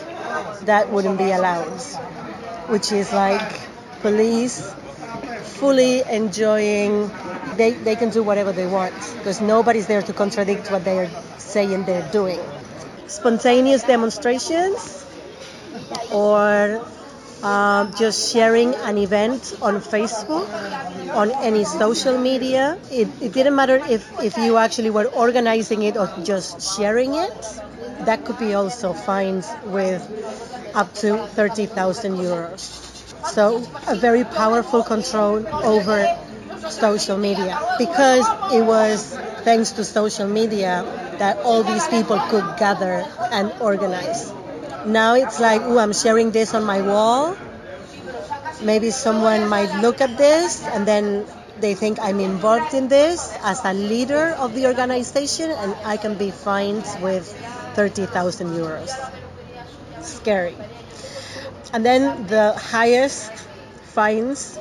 [0.65, 1.81] that wouldn't be allowed,
[2.69, 3.53] which is like
[4.01, 4.75] police
[5.43, 7.11] fully enjoying
[7.57, 11.85] they, they can do whatever they want because nobody's there to contradict what they're saying
[11.85, 12.41] they're doing.
[13.07, 15.05] Spontaneous demonstrations
[16.13, 16.85] or
[17.43, 20.49] um, just sharing an event on Facebook,
[21.15, 22.79] on any social media.
[22.91, 27.61] It, it didn't matter if, if you actually were organizing it or just sharing it.
[28.07, 30.03] That could be also fined with
[30.75, 32.92] up to 30,000 euros.
[33.25, 36.07] So a very powerful control over
[36.71, 40.85] social media because it was thanks to social media
[41.19, 44.33] that all these people could gather and organize.
[44.87, 47.37] Now it's like, oh, I'm sharing this on my wall.
[48.63, 51.27] Maybe someone might look at this and then
[51.61, 56.17] they think I'm involved in this as a leader of the organization and I can
[56.17, 57.27] be fined with
[57.75, 58.91] 30,000 euros.
[60.03, 60.55] Scary.
[61.73, 63.33] And then the highest
[63.95, 64.59] fines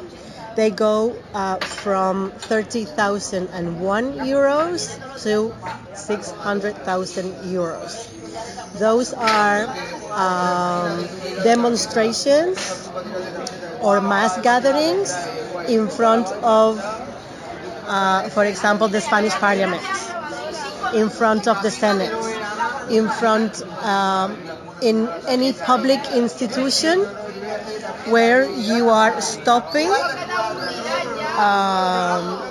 [0.56, 5.54] they go uh, from 30,001 euros to
[5.96, 8.08] 600,000 euros.
[8.80, 9.68] Those are
[10.12, 11.08] um,
[11.44, 12.90] demonstrations
[13.82, 15.14] or mass gatherings
[15.70, 16.80] in front of,
[17.88, 19.84] uh, for example, the Spanish Parliament,
[20.94, 22.12] in front of the Senate,
[22.90, 24.38] in front um,
[24.82, 27.00] in any public institution
[28.10, 29.90] where you are stopping,
[31.38, 32.42] um,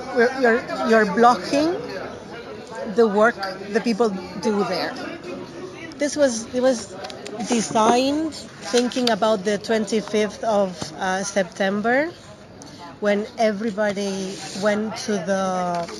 [0.40, 1.74] you're, you're blocking
[2.94, 3.36] the work
[3.72, 4.92] the people do there.
[5.98, 6.94] This was it was
[7.48, 12.10] designed thinking about the 25th of uh, September
[13.00, 15.44] when everybody went to the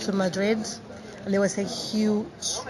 [0.05, 0.59] to Madrid
[1.25, 2.61] and there was a huge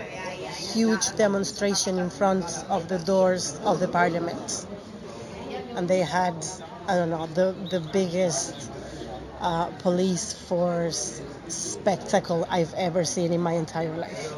[0.73, 4.67] huge demonstration in front of the doors of the parliament
[5.77, 6.35] and they had
[6.89, 8.55] I don't know the the biggest
[9.41, 14.35] uh, police force spectacle I've ever seen in my entire life.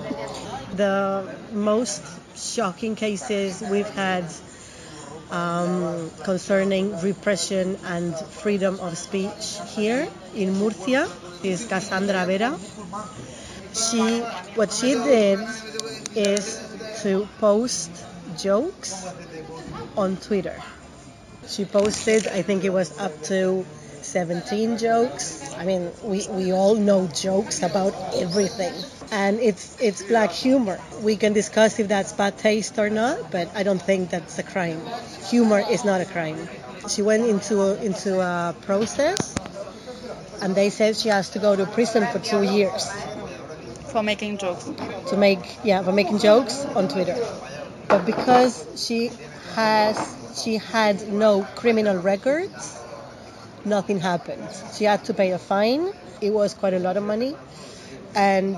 [0.77, 2.03] The most
[2.37, 4.25] shocking cases we've had
[5.31, 11.09] um, concerning repression and freedom of speech here in Murcia
[11.42, 12.57] is Cassandra Vera.
[13.75, 14.21] She,
[14.55, 15.41] what she did
[16.15, 16.61] is
[17.03, 17.91] to post
[18.39, 19.07] jokes
[19.97, 20.61] on Twitter.
[21.47, 23.65] She posted, I think it was up to
[24.03, 25.55] 17 jokes.
[25.57, 28.75] I mean, we, we all know jokes about everything.
[29.11, 30.81] And it's it's black humor.
[31.03, 34.43] We can discuss if that's bad taste or not, but I don't think that's a
[34.43, 34.81] crime.
[35.29, 36.49] Humor is not a crime.
[36.89, 39.35] She went into a, into a process
[40.41, 42.89] and they said she has to go to prison for 2 years
[43.93, 44.65] For making jokes.
[45.11, 47.17] to make yeah for making jokes on Twitter.
[47.89, 49.11] But because she
[49.55, 49.97] has
[50.43, 52.81] she had no criminal records,
[53.65, 54.49] nothing happened.
[54.75, 55.93] She had to pay a fine.
[56.23, 57.37] It was quite a lot of money,
[58.15, 58.57] and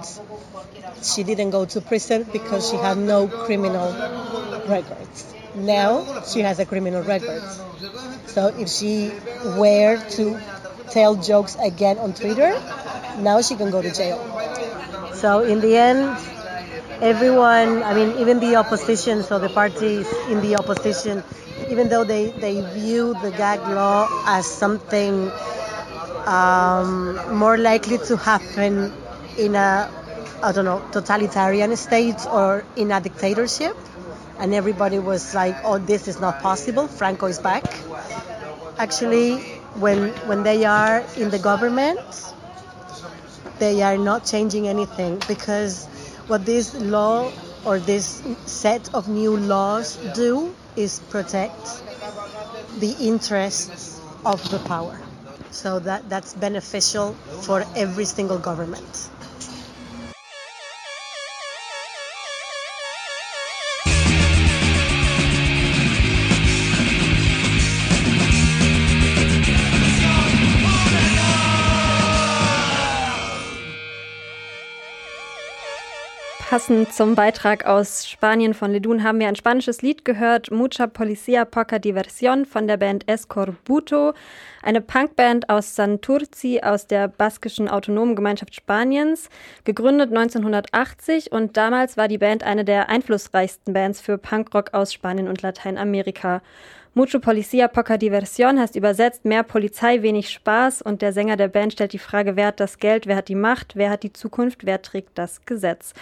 [1.02, 3.90] she didn't go to prison because she had no criminal
[4.68, 5.34] records.
[5.56, 7.42] Now she has a criminal record.
[8.26, 9.10] So if she
[9.58, 10.40] were to
[10.90, 12.54] tell jokes again on Twitter,
[13.18, 14.18] now she can go to jail.
[15.14, 16.18] So in the end,
[17.00, 21.22] everyone, I mean, even the opposition, so the parties in the opposition,
[21.70, 25.30] even though they, they view the gag law as something
[26.26, 28.92] um, more likely to happen
[29.38, 29.90] in a,
[30.42, 33.76] I don't know, totalitarian state or in a dictatorship,
[34.38, 37.64] and everybody was like, oh, this is not possible, Franco is back.
[38.78, 39.38] Actually,
[39.78, 42.00] when, when they are in the government,
[43.58, 45.86] they are not changing anything because
[46.26, 47.30] what this law
[47.64, 51.82] or this set of new laws do is protect
[52.78, 54.98] the interests of the power.
[55.50, 59.10] So that, that's beneficial for every single government.
[76.54, 81.44] Passend zum Beitrag aus Spanien von Ledun haben wir ein spanisches Lied gehört, Mucha Policía
[81.44, 84.12] Poca Diversión von der Band Escorbuto,
[84.62, 89.30] eine Punkband aus Santurci aus der baskischen autonomen Gemeinschaft Spaniens,
[89.64, 95.26] gegründet 1980 und damals war die Band eine der einflussreichsten Bands für Punkrock aus Spanien
[95.26, 96.40] und Lateinamerika.
[96.96, 101.72] Mucho Policía Poca Diversión heißt übersetzt mehr Polizei, wenig Spaß und der Sänger der Band
[101.72, 104.64] stellt die Frage, wer hat das Geld, wer hat die Macht, wer hat die Zukunft,
[104.64, 105.94] wer trägt das Gesetz.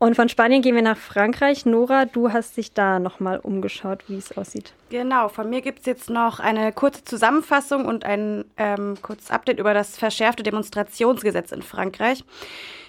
[0.00, 1.66] Und von Spanien gehen wir nach Frankreich.
[1.66, 4.72] Nora, du hast dich da nochmal umgeschaut, wie es aussieht.
[4.90, 9.58] Genau, von mir gibt es jetzt noch eine kurze Zusammenfassung und ein ähm, kurzes Update
[9.58, 12.22] über das verschärfte Demonstrationsgesetz in Frankreich.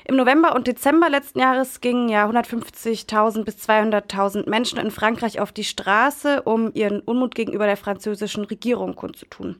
[0.05, 5.51] Im November und Dezember letzten Jahres gingen ja 150.000 bis 200.000 Menschen in Frankreich auf
[5.51, 9.55] die Straße, um ihren Unmut gegenüber der französischen Regierung kundzutun.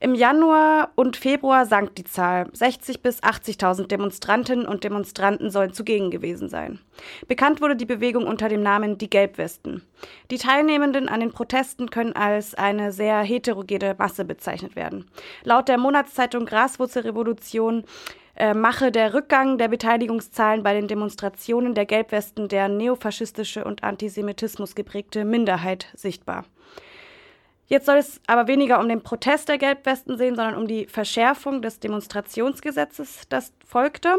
[0.00, 2.44] Im Januar und Februar sank die Zahl.
[2.46, 6.80] 60.000 bis 80.000 Demonstrantinnen und Demonstranten sollen zugegen gewesen sein.
[7.28, 9.82] Bekannt wurde die Bewegung unter dem Namen die Gelbwesten.
[10.30, 15.06] Die Teilnehmenden an den Protesten können als eine sehr heterogene Masse bezeichnet werden.
[15.44, 17.84] Laut der Monatszeitung Graswurzelrevolution
[18.36, 24.74] äh, mache der Rückgang der Beteiligungszahlen bei den Demonstrationen der Gelbwesten der neofaschistische und Antisemitismus
[24.74, 26.44] geprägte Minderheit sichtbar.
[27.66, 31.62] Jetzt soll es aber weniger um den Protest der Gelbwesten sehen, sondern um die Verschärfung
[31.62, 34.18] des Demonstrationsgesetzes, das folgte.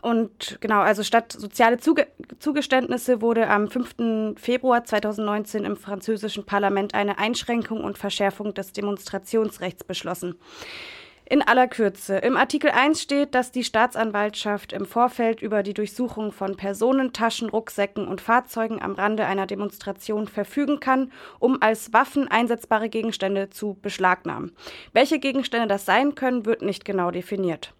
[0.00, 2.06] Und genau, also statt soziale Zuge
[2.38, 4.38] Zugeständnisse wurde am 5.
[4.38, 10.36] Februar 2019 im französischen Parlament eine Einschränkung und Verschärfung des Demonstrationsrechts beschlossen.
[11.30, 12.16] In aller Kürze.
[12.16, 18.08] Im Artikel 1 steht, dass die Staatsanwaltschaft im Vorfeld über die Durchsuchung von Personentaschen, Rucksäcken
[18.08, 24.56] und Fahrzeugen am Rande einer Demonstration verfügen kann, um als Waffen einsetzbare Gegenstände zu beschlagnahmen.
[24.94, 27.74] Welche Gegenstände das sein können, wird nicht genau definiert.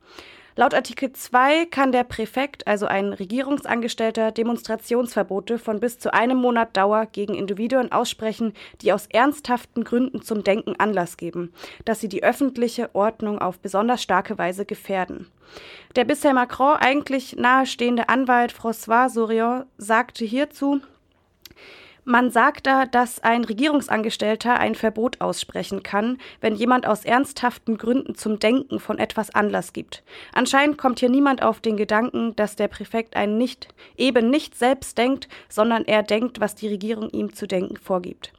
[0.58, 6.76] Laut Artikel 2 kann der Präfekt, also ein Regierungsangestellter, Demonstrationsverbote von bis zu einem Monat
[6.76, 11.52] Dauer gegen Individuen aussprechen, die aus ernsthaften Gründen zum Denken Anlass geben,
[11.84, 15.28] dass sie die öffentliche Ordnung auf besonders starke Weise gefährden.
[15.94, 20.80] Der bisher Macron eigentlich nahestehende Anwalt François Souriant sagte hierzu,
[22.08, 28.14] man sagt da, dass ein Regierungsangestellter ein Verbot aussprechen kann, wenn jemand aus ernsthaften Gründen
[28.14, 30.02] zum Denken von etwas Anlass gibt.
[30.32, 34.96] Anscheinend kommt hier niemand auf den Gedanken, dass der Präfekt einen nicht, eben nicht selbst
[34.96, 38.32] denkt, sondern er denkt, was die Regierung ihm zu denken vorgibt.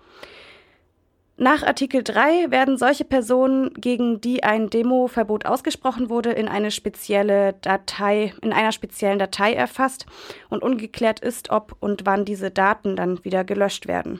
[1.41, 7.53] Nach Artikel 3 werden solche Personen, gegen die ein Demoverbot ausgesprochen wurde, in eine spezielle
[7.61, 10.05] Datei, in einer speziellen Datei erfasst
[10.49, 14.19] und ungeklärt ist, ob und wann diese Daten dann wieder gelöscht werden.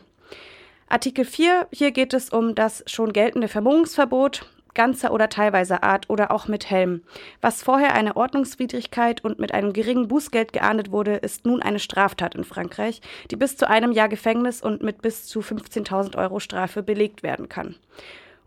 [0.87, 4.45] Artikel 4, hier geht es um das schon geltende Vermummungsverbot
[4.79, 7.01] ganzer oder teilweiser Art oder auch mit Helm.
[7.41, 12.33] Was vorher eine Ordnungswidrigkeit und mit einem geringen Bußgeld geahndet wurde, ist nun eine Straftat
[12.33, 16.81] in Frankreich, die bis zu einem Jahr Gefängnis und mit bis zu 15.000 Euro Strafe
[16.81, 17.75] belegt werden kann.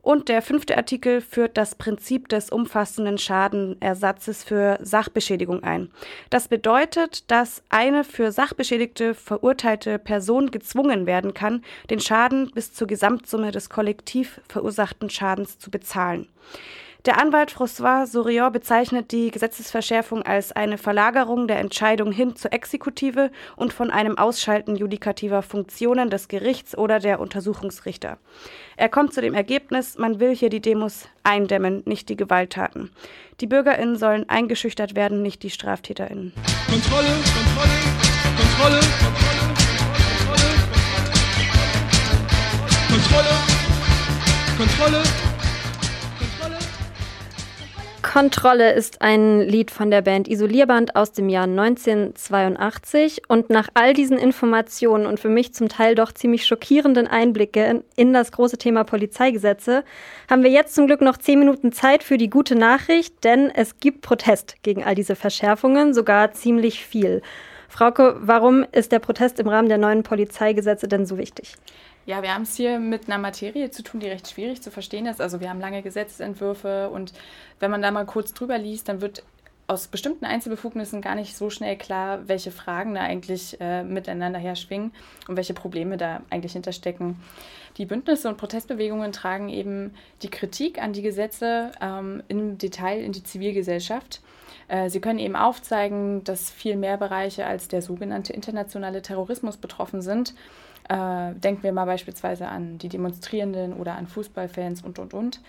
[0.02, 5.92] Und der fünfte Artikel führt das Prinzip des umfassenden Schadenersatzes für Sachbeschädigung ein.
[6.28, 12.88] Das bedeutet, dass eine für Sachbeschädigte verurteilte Person gezwungen werden kann, den Schaden bis zur
[12.88, 16.26] Gesamtsumme des kollektiv verursachten Schadens zu bezahlen.
[17.04, 23.32] Der Anwalt François Souriant bezeichnet die Gesetzesverschärfung als eine Verlagerung der Entscheidung hin zur Exekutive
[23.56, 28.18] und von einem Ausschalten judikativer Funktionen des Gerichts oder der Untersuchungsrichter.
[28.76, 32.92] Er kommt zu dem Ergebnis, man will hier die Demos eindämmen, nicht die Gewalttaten.
[33.40, 36.32] Die BürgerInnen sollen eingeschüchtert werden, nicht die StraftäterInnen.
[36.70, 37.78] Kontrolle, Kontrolle,
[38.38, 38.80] Kontrolle,
[40.22, 40.52] Kontrolle,
[42.88, 43.32] Kontrolle,
[44.56, 45.02] Kontrolle.
[45.02, 45.31] Kontrolle
[48.74, 54.18] ist ein Lied von der Band Isolierband aus dem Jahr 1982 und nach all diesen
[54.18, 59.82] Informationen und für mich zum Teil doch ziemlich schockierenden Einblicke in das große Thema Polizeigesetze
[60.28, 63.80] haben wir jetzt zum Glück noch zehn Minuten Zeit für die gute Nachricht, denn es
[63.80, 67.22] gibt Protest gegen all diese Verschärfungen, sogar ziemlich viel.
[67.70, 71.54] Frauke, warum ist der Protest im Rahmen der neuen Polizeigesetze denn so wichtig?
[72.04, 75.06] Ja, wir haben es hier mit einer Materie zu tun, die recht schwierig zu verstehen
[75.06, 75.20] ist.
[75.20, 77.12] Also wir haben lange Gesetzentwürfe und
[77.60, 79.22] wenn man da mal kurz drüber liest, dann wird
[79.68, 84.92] aus bestimmten Einzelbefugnissen gar nicht so schnell klar, welche Fragen da eigentlich äh, miteinander herschwingen
[85.28, 87.16] und welche Probleme da eigentlich hinterstecken.
[87.78, 93.12] Die Bündnisse und Protestbewegungen tragen eben die Kritik an die Gesetze ähm, im Detail in
[93.12, 94.20] die Zivilgesellschaft.
[94.68, 100.02] Äh, sie können eben aufzeigen, dass viel mehr Bereiche als der sogenannte internationale Terrorismus betroffen
[100.02, 100.34] sind
[100.88, 105.40] äh, denken wir mal beispielsweise an die Demonstrierenden oder an Fußballfans und, und, und.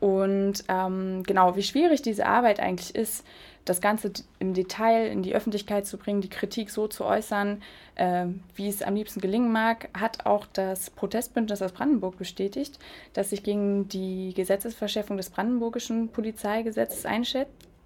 [0.00, 3.26] Und ähm, genau, wie schwierig diese Arbeit eigentlich ist,
[3.64, 7.60] das Ganze im Detail in die Öffentlichkeit zu bringen, die Kritik so zu äußern,
[7.96, 12.78] äh, wie es am liebsten gelingen mag, hat auch das Protestbündnis aus Brandenburg bestätigt,
[13.12, 17.04] das sich gegen die Gesetzesverschärfung des brandenburgischen Polizeigesetzes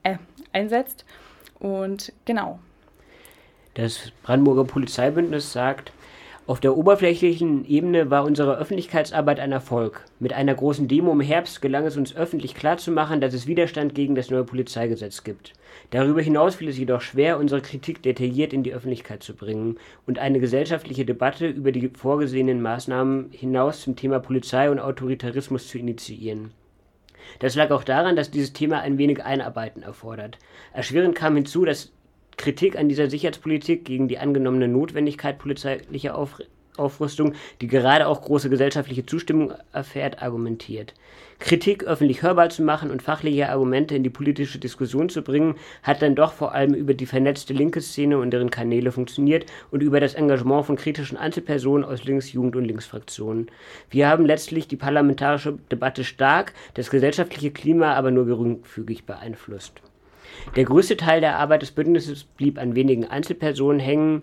[0.03, 0.17] äh,
[0.53, 1.05] einsetzt.
[1.59, 2.59] Und genau.
[3.75, 5.93] Das Brandenburger Polizeibündnis sagt,
[6.45, 10.05] Auf der oberflächlichen Ebene war unsere Öffentlichkeitsarbeit ein Erfolg.
[10.19, 14.17] Mit einer großen Demo im Herbst gelang es uns öffentlich klarzumachen, dass es Widerstand gegen
[14.17, 15.53] das neue Polizeigesetz gibt.
[15.91, 20.19] Darüber hinaus fiel es jedoch schwer, unsere Kritik detailliert in die Öffentlichkeit zu bringen und
[20.19, 26.51] eine gesellschaftliche Debatte über die vorgesehenen Maßnahmen hinaus zum Thema Polizei und Autoritarismus zu initiieren.
[27.39, 30.39] Das lag auch daran, dass dieses Thema ein wenig Einarbeiten erfordert.
[30.73, 31.93] Erschwerend kam hinzu, dass
[32.37, 36.41] Kritik an dieser Sicherheitspolitik gegen die angenommene Notwendigkeit polizeilicher Auf
[36.79, 40.95] Aufrüstung, die gerade auch große gesellschaftliche Zustimmung erfährt, argumentiert.
[41.43, 46.01] Kritik öffentlich hörbar zu machen und fachliche Argumente in die politische Diskussion zu bringen, hat
[46.01, 49.99] dann doch vor allem über die vernetzte linke Szene und deren Kanäle funktioniert und über
[49.99, 53.51] das Engagement von kritischen Einzelpersonen aus Links-, Jugend- und Linksfraktionen.
[53.91, 59.83] Wir haben letztlich die parlamentarische Debatte stark, das gesellschaftliche Klima aber nur geringfügig beeinflusst.
[60.55, 64.23] Der größte Teil der Arbeit des Bündnisses blieb an wenigen Einzelpersonen hängen,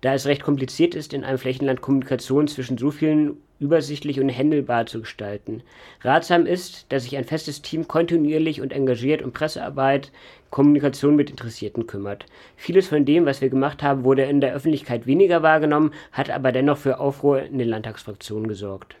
[0.00, 4.86] da es recht kompliziert ist, in einem Flächenland Kommunikation zwischen so vielen übersichtlich und händelbar
[4.86, 5.62] zu gestalten.
[6.00, 10.10] Ratsam ist, dass sich ein festes Team kontinuierlich und engagiert um Pressearbeit,
[10.50, 12.26] Kommunikation mit Interessierten kümmert.
[12.56, 16.52] Vieles von dem, was wir gemacht haben, wurde in der Öffentlichkeit weniger wahrgenommen, hat aber
[16.52, 18.96] dennoch für Aufruhr in den Landtagsfraktionen gesorgt.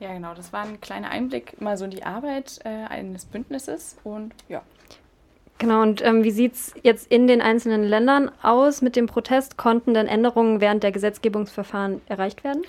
[0.00, 0.34] Ja, genau.
[0.34, 4.62] Das war ein kleiner Einblick mal so in die Arbeit äh, eines Bündnisses und ja.
[5.58, 9.56] Genau, und ähm, wie sieht es jetzt in den einzelnen Ländern aus mit dem Protest?
[9.56, 12.62] Konnten denn Änderungen während der Gesetzgebungsverfahren erreicht werden?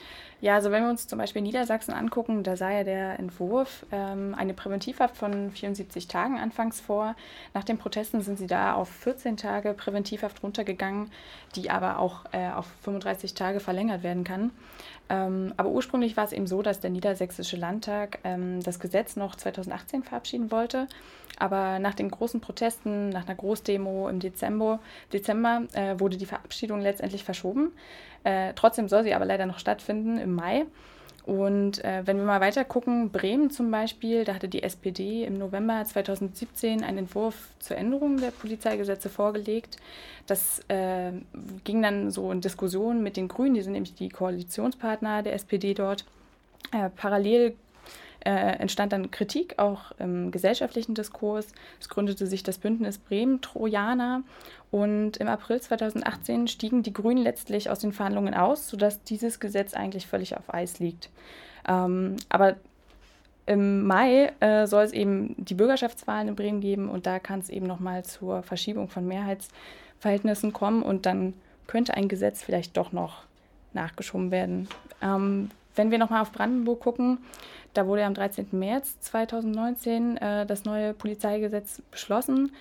[0.44, 4.36] Ja, also wenn wir uns zum Beispiel Niedersachsen angucken, da sah ja der Entwurf ähm,
[4.38, 7.16] eine Präventivhaft von 74 Tagen anfangs vor.
[7.54, 11.10] Nach den Protesten sind sie da auf 14 Tage Präventivhaft runtergegangen,
[11.56, 14.52] die aber auch äh, auf 35 Tage verlängert werden kann.
[15.14, 19.36] Ähm, aber ursprünglich war es eben so, dass der Niedersächsische Landtag ähm, das Gesetz noch
[19.36, 20.88] 2018 verabschieden wollte.
[21.38, 24.80] Aber nach den großen Protesten, nach einer Großdemo im Dezember,
[25.12, 27.74] Dezember äh, wurde die Verabschiedung letztendlich verschoben.
[28.24, 30.66] Äh, trotzdem soll sie aber leider noch stattfinden im Mai.
[31.26, 35.38] Und äh, wenn wir mal weiter gucken, Bremen zum Beispiel, da hatte die SPD im
[35.38, 39.78] November 2017 einen Entwurf zur Änderung der Polizeigesetze vorgelegt.
[40.28, 41.14] Das äh,
[41.64, 45.74] ging dann so in Diskussionen mit den Grünen, die sind nämlich die Koalitionspartner der SPD
[45.74, 46.04] dort.
[46.74, 47.56] Äh, parallel
[48.26, 51.48] äh, entstand dann Kritik auch im gesellschaftlichen Diskurs.
[51.80, 54.24] Es gründete sich das Bündnis Bremen Trojaner
[54.72, 59.74] und im April 2018 stiegen die Grünen letztlich aus den Verhandlungen aus, sodass dieses Gesetz
[59.74, 61.10] eigentlich völlig auf Eis liegt.
[61.68, 62.56] Ähm, aber
[63.46, 67.50] im Mai äh, soll es eben die Bürgerschaftswahlen in Bremen geben und da kann es
[67.50, 71.34] eben nochmal zur Verschiebung von Mehrheitsverhältnissen kommen und dann
[71.68, 73.24] könnte ein Gesetz vielleicht doch noch
[73.74, 74.70] nachgeschoben werden.
[75.02, 77.20] Ähm, wenn wir nochmal auf Brandenburg gucken,
[77.74, 78.48] da wurde am 13.
[78.52, 82.52] März 2019 äh, das neue Polizeigesetz beschlossen.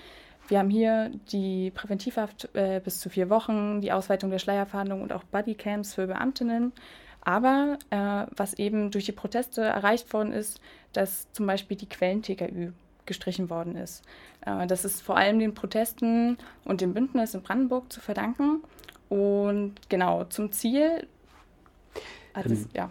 [0.48, 5.12] Wir haben hier die Präventivhaft äh, bis zu vier Wochen, die Ausweitung der Schleierfahndung und
[5.12, 6.72] auch Bodycams für Beamtinnen.
[7.20, 10.60] Aber äh, was eben durch die Proteste erreicht worden ist,
[10.92, 12.72] dass zum Beispiel die Quellen-TKÜ
[13.06, 14.02] gestrichen worden ist.
[14.44, 18.62] Äh, das ist vor allem den Protesten und dem Bündnis in Brandenburg zu verdanken.
[19.08, 21.06] Und genau zum Ziel
[22.34, 22.90] hat es, ja.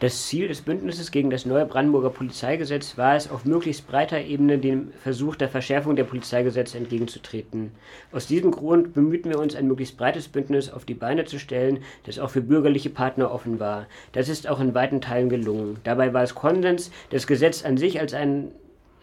[0.00, 4.58] Das Ziel des Bündnisses gegen das neue Brandenburger Polizeigesetz war es, auf möglichst breiter Ebene
[4.58, 7.70] dem Versuch der Verschärfung der Polizeigesetze entgegenzutreten.
[8.10, 11.84] Aus diesem Grund bemühten wir uns, ein möglichst breites Bündnis auf die Beine zu stellen,
[12.04, 13.86] das auch für bürgerliche Partner offen war.
[14.12, 15.78] Das ist auch in weiten Teilen gelungen.
[15.84, 18.52] Dabei war es Konsens, das Gesetz an sich als ein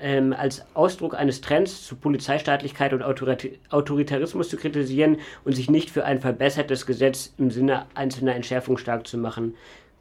[0.01, 5.89] ähm, als Ausdruck eines Trends zu Polizeistaatlichkeit und Autorita Autoritarismus zu kritisieren und sich nicht
[5.89, 9.55] für ein verbessertes Gesetz im Sinne einzelner Entschärfungen stark zu machen.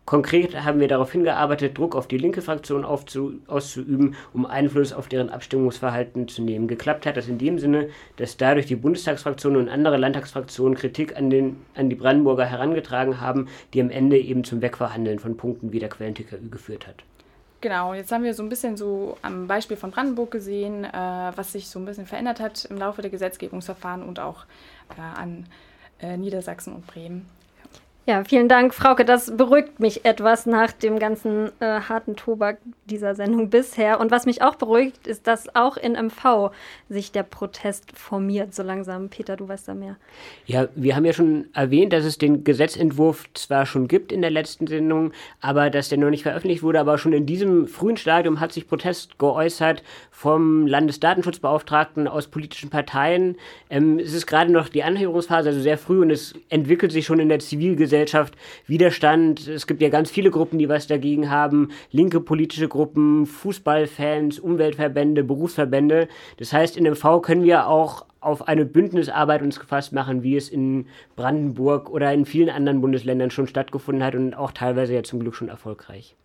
[0.08, 5.28] Konkret haben wir darauf hingearbeitet, Druck auf die linke Fraktion auszuüben, um Einfluss auf deren
[5.28, 6.66] Abstimmungsverhalten zu nehmen.
[6.66, 11.28] Geklappt hat das in dem Sinne, dass dadurch die Bundestagsfraktion und andere Landtagsfraktionen Kritik an,
[11.28, 15.78] den, an die Brandenburger herangetragen haben, die am Ende eben zum Wegverhandeln von Punkten wie
[15.78, 17.04] der Quellen-TKÜ geführt hat.
[17.60, 21.52] Genau, jetzt haben wir so ein bisschen so am Beispiel von Brandenburg gesehen, äh, was
[21.52, 24.46] sich so ein bisschen verändert hat im Laufe der Gesetzgebungsverfahren und auch
[24.96, 25.44] äh, an
[26.00, 27.26] äh, Niedersachsen und Bremen.
[28.08, 29.04] Ja, vielen Dank, Frauke.
[29.04, 32.56] Das beruhigt mich etwas nach dem ganzen äh, harten Tobak
[32.86, 34.00] dieser Sendung bisher.
[34.00, 36.50] Und was mich auch beruhigt, ist, dass auch in MV
[36.88, 39.10] sich der Protest formiert, so langsam.
[39.10, 39.96] Peter, du weißt da mehr.
[40.46, 44.30] Ja, wir haben ja schon erwähnt, dass es den Gesetzentwurf zwar schon gibt in der
[44.30, 46.80] letzten Sendung, aber dass der noch nicht veröffentlicht wurde.
[46.80, 53.36] Aber schon in diesem frühen Stadium hat sich Protest geäußert vom Landesdatenschutzbeauftragten aus politischen Parteien.
[53.68, 57.20] Ähm, es ist gerade noch die Anhörungsphase, also sehr früh, und es entwickelt sich schon
[57.20, 57.97] in der Zivilgesellschaft
[58.66, 59.46] Widerstand.
[59.48, 61.70] Es gibt ja ganz viele Gruppen, die was dagegen haben.
[61.90, 66.08] Linke politische Gruppen, Fußballfans, Umweltverbände, Berufsverbände.
[66.38, 70.48] Das heißt, in MV können wir auch auf eine Bündnisarbeit uns gefasst machen, wie es
[70.48, 70.86] in
[71.16, 75.34] Brandenburg oder in vielen anderen Bundesländern schon stattgefunden hat und auch teilweise ja zum Glück
[75.34, 76.16] schon erfolgreich.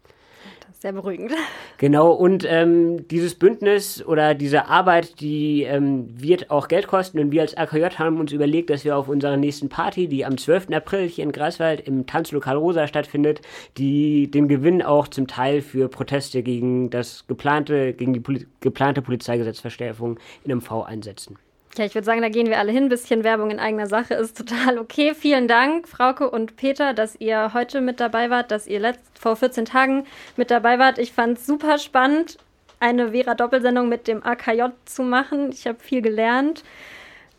[0.83, 1.31] Sehr beruhigend.
[1.79, 7.19] Genau, und ähm, dieses Bündnis oder diese Arbeit, die ähm, wird auch Geld kosten.
[7.19, 10.37] Und wir als AKJ haben uns überlegt, dass wir auf unserer nächsten Party, die am
[10.37, 10.69] 12.
[10.71, 13.41] April hier in Greifswald im Tanzlokal Rosa stattfindet,
[13.77, 19.01] die den Gewinn auch zum Teil für Proteste gegen das geplante, gegen die Poli geplante
[19.01, 21.37] Polizeigesetzverstärkung in MV einsetzen.
[21.77, 22.83] Ja, ich würde sagen, da gehen wir alle hin.
[22.83, 25.15] Ein bisschen Werbung in eigener Sache ist total okay.
[25.15, 29.35] Vielen Dank, Frauke und Peter, dass ihr heute mit dabei wart, dass ihr letzt, vor
[29.35, 30.05] 14 Tagen
[30.37, 30.99] mit dabei wart.
[30.99, 32.37] Ich fand es super spannend,
[32.79, 35.49] eine Vera-Doppelsendung mit dem AKJ zu machen.
[35.51, 36.63] Ich habe viel gelernt.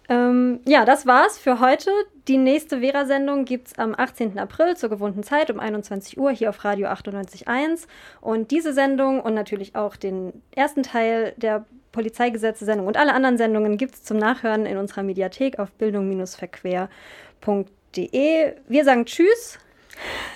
[0.08, 1.90] Ähm, ja, das war's für heute.
[2.26, 4.38] Die nächste Vera-Sendung gibt es am 18.
[4.38, 7.86] April zur gewohnten Zeit um 21 Uhr hier auf Radio 98.1.
[8.20, 11.64] Und diese Sendung und natürlich auch den ersten Teil der
[11.94, 18.52] Polizeigesetze-Sendung und alle anderen Sendungen gibt es zum Nachhören in unserer Mediathek auf bildung-verquer.de.
[18.68, 19.58] Wir sagen Tschüss.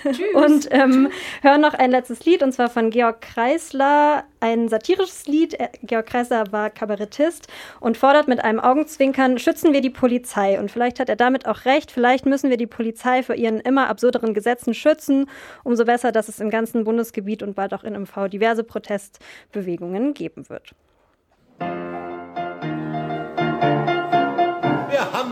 [0.03, 0.19] Tschüss.
[0.33, 1.09] Und ähm,
[1.41, 5.57] hören noch ein letztes Lied, und zwar von Georg Kreisler, ein satirisches Lied.
[5.83, 7.47] Georg Kreisler war Kabarettist
[7.79, 10.59] und fordert mit einem Augenzwinkern, schützen wir die Polizei.
[10.59, 13.89] Und vielleicht hat er damit auch recht, vielleicht müssen wir die Polizei vor ihren immer
[13.89, 15.29] absurderen Gesetzen schützen.
[15.63, 20.47] Umso besser, dass es im ganzen Bundesgebiet und bald auch in MV diverse Protestbewegungen geben
[20.49, 20.73] wird.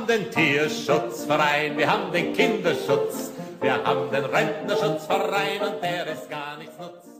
[0.07, 3.31] Haben den Tierschutzverein, wir haben den Kinderschutz,
[3.61, 7.16] wir haben den Rentnerschutzverein und der ist gar nichts nutzt.